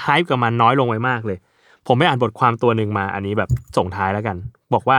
[0.03, 1.39] ไฮป์กับมันน้อยลงไปมากเลย
[1.87, 4.37] ผมไม่อ่านบทความตัวหนึ่งมา อันนี้แบบส่งท้ายแล้วกัน
[4.75, 4.99] บอกว่า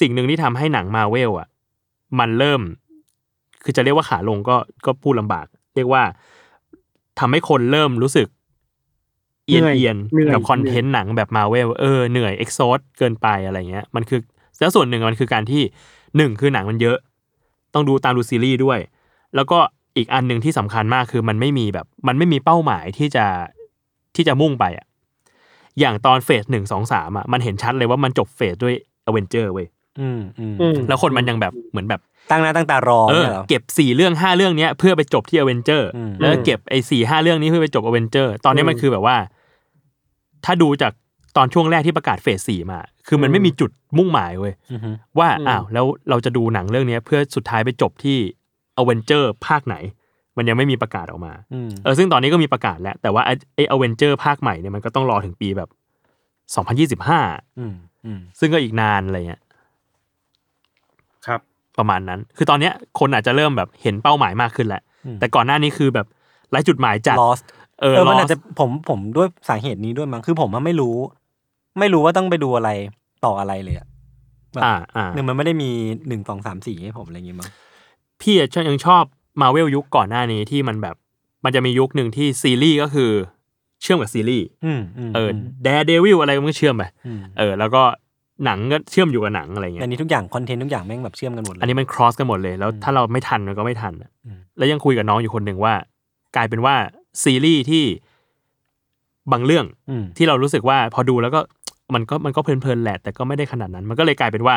[0.00, 1.48] สิ่งหนึ่งที่ทำให้หนังมาเวลอะ
[2.18, 2.60] มันเริ่ม
[3.64, 4.56] คือจะเรียกว่าขาลงก็
[4.86, 5.46] ก็พูดลำบาก
[5.76, 6.02] เรียกว่า
[7.18, 8.28] ทำให้คนเริ่มรู้สึก
[9.46, 14.20] เอียนเหนื่อยเอียนเหนื่อยกับคอนเทนต์หนังแบบมาเวลเออเหนื่อย exhaust เกินไปอะไรเงี้ย มันคือ
[14.60, 15.62] แล้วส่วนหนึ่งมันคือการที่
[16.16, 16.98] หนึ่งคือหนังมันเยอะ
[17.74, 18.78] ต้องดูตามดูซีรีส์ด้วย
[19.34, 19.58] แล้วก็
[19.96, 23.26] อีกอันหนึ่งที่สำคัญมากคือมันไม่มีแบบ มันไม่มีเป้าหมายที่จะ
[24.16, 24.86] ที่จะมุ่งไปอะ
[25.80, 28.74] อย่างตอน phase หนึ่งสองสามอะมันเห็นชัดเลยว่ามันจบ phase ด้วย
[29.06, 29.66] อเวนเจอร์เว้ย
[30.00, 32.00] อืมอืมอืมแล้วคนมันยังแบบเหมือนแบบ
[32.30, 39.16] ตั้งหน้าตั้งตารอเออนี่ยหรอ เก็บสี่เรื่องห้าเรื่องเนี้ยเพื่อไปจบที่อเวนเจอร์อืมแล้วก็เก็บไอ้สี่ห้าเรื่องนี้เพื่อไปจบอเวนเจอร์ตอนนี้มันคือแบบว่า
[40.44, 40.92] ถ้าดูจาก
[41.36, 42.78] ตอนช่วงแรกที่ประกาศ phase สี่มา
[43.08, 48.18] คือมันไม่มีจุดมุ่งหมายเว้ยอือฮึ ว่าอืมอ้าวแล้วเราจะดูหนังเรื่องเนี้ยเพื่อสุดท้ายไปจบที่
[48.78, 49.76] อเวนเจอร์ภาคไหน
[50.36, 55.68] มันยังไม่มีประกาศออกมาอืมเออซึ่งตอนนี้ก็มีประกาศแล้ว แต่ว่าไอ้ไอ้อเวนเจอร์ภาคใหม่เนี่ยมันก็ต้องรอถึงปีแบบ
[57.08, 57.74] 2025 อืม
[58.06, 59.49] อืมซึ่งก็อีกนานอะไรเงี้ยครับ
[61.78, 66.06] ประมาณนั้น คือตอนเนี้ยคนอาจจะเริ่มแบบเห็นเป้าหมายมากขึ้นแหละอืมแต่ก่อนหน้านี้คือแบบ
[66.50, 67.44] ไร้จุดหมายจัด lost
[67.80, 70.96] เออเออมัน lost อาจจะผมผมด้วยสาเหตุนี้ด้วยมั้งคือผมว่าไม่รู้
[71.78, 72.70] ไม่รู้ว่าต้องไปดูอะไร
[73.24, 73.86] ต่ออะไรเลยอะ
[74.54, 75.70] แบบอ่าอ่าหนึ่งมันไม่ได้มี
[76.08, 77.50] หนึ่งสองสามสี่ให้ผมอะไรอย่างงี้มั้ง
[78.20, 79.02] พี่อะยังชอบ
[79.40, 80.96] มาเวลยุคก่อนหน้านี้ที่มันแบบ
[81.44, 83.10] มันจะมียุคหนึ่งที่ซีรีส์ก็คือ
[83.82, 85.28] เชื่อมกับซีรีส์อืมอืมเออ
[85.62, 86.84] Daredevil อะไรมันก็เชื่อมไป
[87.18, 87.82] มเออ แล้วก็
[88.44, 95.74] หนังก็เชื่อมอยู่กับหนังอะไรอัเงี้นยนี้ทุกอย่างคอนเทนต์ทุกอย่างแม่งแบบเชื่อมกันหมดเลยอันนี้มัน cross กันหมดเลย แล้วอืมถ้าเราไม่ทันมันก็ไม่ทันอะอืมแล้วยังคุยกับน้องอยู่คนหนึ่งว่า
[96.36, 96.74] กลายเป็นว่า
[97.22, 97.84] ซีรีส์ที่
[99.32, 101.40] บางเรื่องอืมที่เรารู้สึกว่าพอดูแล้วก็
[101.94, 104.54] มันก็มันก็เพลินๆแหละ แต่ก็ไม่ได้ขนาดนั้น มันก็เลยกลายเป็นว่า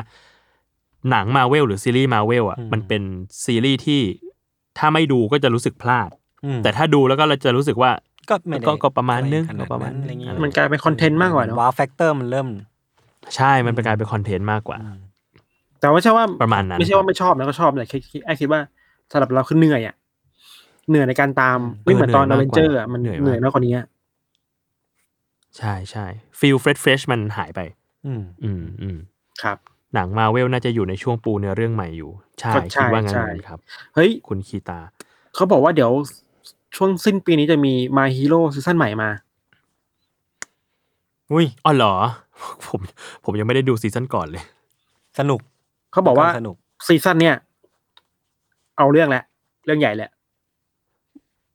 [1.11, 3.01] หนังมาเวลหรือซีรีส์มาเวลอะมันเป็น
[3.45, 4.01] ซีรีส์ที่
[4.77, 6.09] ถ้าไม่ดูก็จะรู้สึกพลาด
[6.45, 7.91] อืมแต่ถ้าดูแล้วก็เราจะรู้สึกว่า
[8.29, 12.47] ก็ไม่ได้ก็ก็ประมาณนึงอไขนาดก็ประมาณนั้นอะไรอย่างงี้นึงมันกลายเป็นคอนเทนต์มากกว่าเนอะ wow factor มันเริ่ม
[13.35, 14.77] ใช่มันเป็นกลายเป็นคอนเทนต์มากกว่า
[15.79, 18.59] แต่ว่าไม่ใช่ว่าประมาณนั้น ไม่ใช่ว่าไม่ชอบนะก็ชอบแต่คิดคิดไอ้คิดว่า
[19.11, 19.95] สำหรับเราคือเหนื่อยอะ
[20.89, 23.85] เหนื่อยในการตามไม่เหมือนตอนอเวนเจอร์อะมันเหนื่อยมากกว่านี้อะ
[25.57, 26.05] ใช่ใช่
[26.39, 27.59] feel fresh fresh มันหายไป
[28.05, 28.97] อืมอืมอืม
[29.43, 29.57] ครับ
[29.93, 33.59] หนังมาเวลน่าจะอยู่ในช่วงปูเนื้อเรื่องใหม่อยู่ ใช่ก็ใช่คิดว่างั้นใช่เหมือนกันครับ
[33.95, 34.79] เฮ้ย คุณคีตา
[35.35, 35.91] เขาบอกว่าเดี๋ยว
[36.75, 39.09] ช่วงสิ้นปีนี้จะมี My Hero ซีซั่นใหม่มา
[41.31, 41.95] อุ้ยอ๋อเหรอ
[42.67, 42.79] ผม
[43.25, 44.43] ผมยังไม่ได้ดูซีซั่นก่อนเลย
[45.19, 45.39] สนุก
[45.91, 46.55] เขาบอกว่าสนุก
[46.87, 47.35] ซีซั่นเนี่ย
[48.77, 49.23] เอาเรื่องแหละ
[49.65, 50.09] เรื่องใหญ่แหละ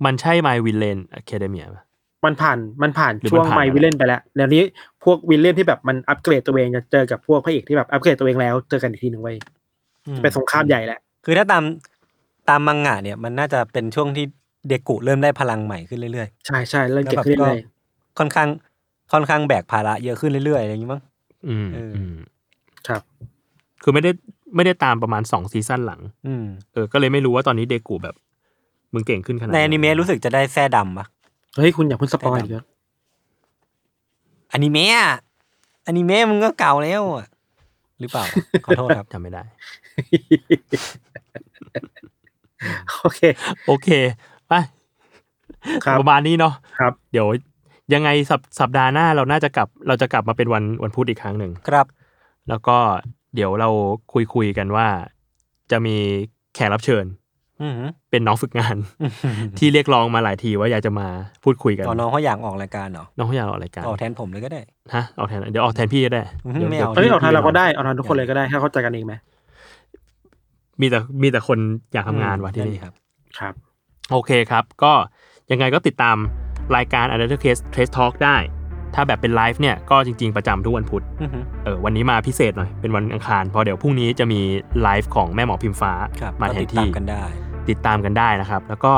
[0.05, 1.83] มันใช่ My Villain Academia ปะ
[2.25, 4.63] มันผ่านมันผ่านหรือช่วงมันผ่าน My อะไร Villain ไปแล้วแล้วนี้
[5.05, 9.37] พวก villain ที่แบบมันอัปเกรดตัวเองจะเจอกับพวกพระเอกที่แบบอัปเกรดตัวเองแล้วเจอกันอีกทีหนึ่งไว้ย
[10.07, 11.65] อืมเป็นสงครามใหญ่แหละคือถ้าตาม
[12.49, 14.25] ตามมังงะเนี่ย มันน่าจะเป็นช่วงที่
[14.69, 17.63] เดกุเริ่มได้พลังใหม่ขึ้นเรื่อยใช่ใช่เริ่มๆเก็บแล้วขึ้นก็เลย
[18.19, 18.49] ค่อนข้าง
[19.13, 21.03] ค่อนข้างแบกภาระเยอะขึ้นเรื่อยๆอะไรอย่างงี้มั้ง
[21.49, 22.17] อืมเอออือืม
[22.89, 23.03] ครับ
[23.83, 24.11] คือไม่ได้
[24.57, 28.15] ไม่ได้ตามประมาณสองซีซั่นหลัง อืมเออ ก็เลยไม่รู้ว่าตอนนี้เดกูแบบ
[28.95, 31.07] มึงเก่งขึ้นขนาดในอนิเมะรู้สึกจะได้แส้ดำปะ
[31.57, 32.65] เฮ้ยคุณอย่าเพิ่งสปอยเยอะ
[34.53, 35.15] อนิเมะอะ
[35.87, 37.27] อนิเมะมึงก็เก่าแล้วอะ
[38.01, 38.25] หรือเปล่า
[38.65, 39.43] ขอโทษครับจำไม่ได้
[43.01, 43.21] โอเค
[43.67, 43.89] โอเค
[44.49, 44.55] ไป
[45.85, 47.27] ครับประมาณนี้เนาะครับ เดี๋ยว
[47.95, 51.87] ยังไงสัปสัปดาห์หน้าเราน่าจะกลับ เราจะกลับมาเป็นวันวันพุธอีกครั้งหนึ่งครับ
[52.49, 52.77] แล้วก็
[53.35, 53.69] เดี๋ยวเรา
[54.13, 54.87] คุยคุยๆกันว่า
[55.71, 55.97] จะมี
[56.55, 57.05] แขกรับเชิญ
[57.63, 58.77] อือหือเป็นน้องฝึกงาน
[59.59, 61.07] ที่เรียกร้องมาหลายทีว่าอยากจะมา
[61.45, 64.61] พูดคุยกันตอนน้องเขาอยากออกรายการเหรอน้องเขาอยากออกรายการออกแทนผมเลยก็ได้
[64.95, 69.15] ฮะออกแทนเดี๋ยวออกแทนพี่ก็ได้อืมดี๋ยวไม่เอาดี๋ยวเฮ้ยพี่เอาทานเราก็ได้พี่เอาทานทุกคนเลยก็ได้ถ้าเข้าใจกันเองไหม
[70.81, 71.59] มีแต่มีแต่คน
[71.93, 72.95] อยากทำงานว่ะที่ได้นี่ดีครับ
[73.39, 73.55] ครับ
[74.13, 74.93] โอเคครับ ก็
[75.51, 76.17] ยังไงก็ติดตาม
[76.77, 78.37] รายการ u n d e r Case Trace Talk ได้
[78.95, 84.41] ถ้าแบบเป็นไลฟ์เนี่ยก็จริง ๆ ประจำทุกวันพุธอือฮึเออวันนี้มาพิเศษหน่อย เป็นวันอังคารเพอเดี๋ยวพรุ่งนี้จะมี
[84.83, 87.25] ไลฟ์ของแม่หมอพิมฟ้าครับมาก็แทตินดตามที่กันได้
[87.69, 88.93] ติดตามกันได้นะครับ แล้วก็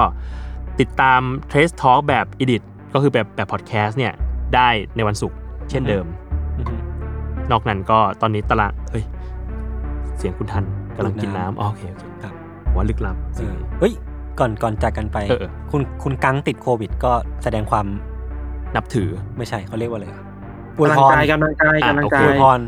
[0.81, 2.63] ติดตาม Trace Talk แบบ Edit
[2.95, 4.13] ก็คือแบบแบบพอดแคสต์เนี่ย
[4.55, 5.37] ได้ในวันศุกร์
[5.71, 6.07] เช่นเดิม
[6.59, 6.77] อือฮึ
[7.51, 9.05] นอกนั้นก็ตอนนี้ตารางเฮ้ย
[10.19, 10.65] เสียงคุณทัน
[10.97, 12.35] กำลังกินลึกน้ำน้ำอ๋อโอเคโอเคครับ
[12.75, 13.93] ว่าลึกลับเออเฮ้ย
[14.41, 17.13] ก่อนก่อนจากกันไปเออเออ คุณคุณกังติดโควิด ก็
[17.43, 17.87] แสดงความ
[18.77, 20.21] นับถือ ไม่ใช่เขาเรียกว่าอะไรอะ
[20.77, 22.61] กำลังกายกำลังกายอะ กำลังโอเคกาอยวยพร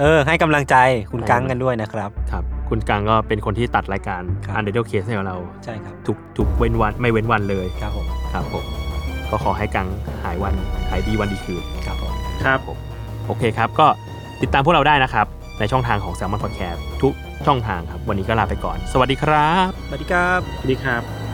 [0.00, 0.76] เออ ให้กำลังใจ
[1.12, 8.64] คุณกังกันด้วยนะครับ ครับ คุณกังก็เป็นคนที่ตัดรายการครับ u n d e r Case ให้กับเรา ใช่ครับทุกทุกเว้นวันไม่เว้นวันเลยครับผมครับผม
[9.30, 9.88] ก็ขอให้กัง
[10.24, 10.54] หายวัน
[10.90, 12.12] หายดีวันดีคืน ครับผม
[12.44, 12.58] ครับ
[13.26, 13.86] โอเคครับ ก็
[14.42, 15.26] ติดตามพวกเราได้นะครับ
[15.58, 17.14] ในช่องทางของ Salmon Podcast ทุก
[17.46, 21.29] ช่องทางครับ วันนี้ก็ลาไปก่อน สวัสดีครับ สวัสดีครับ สวัสดีครับ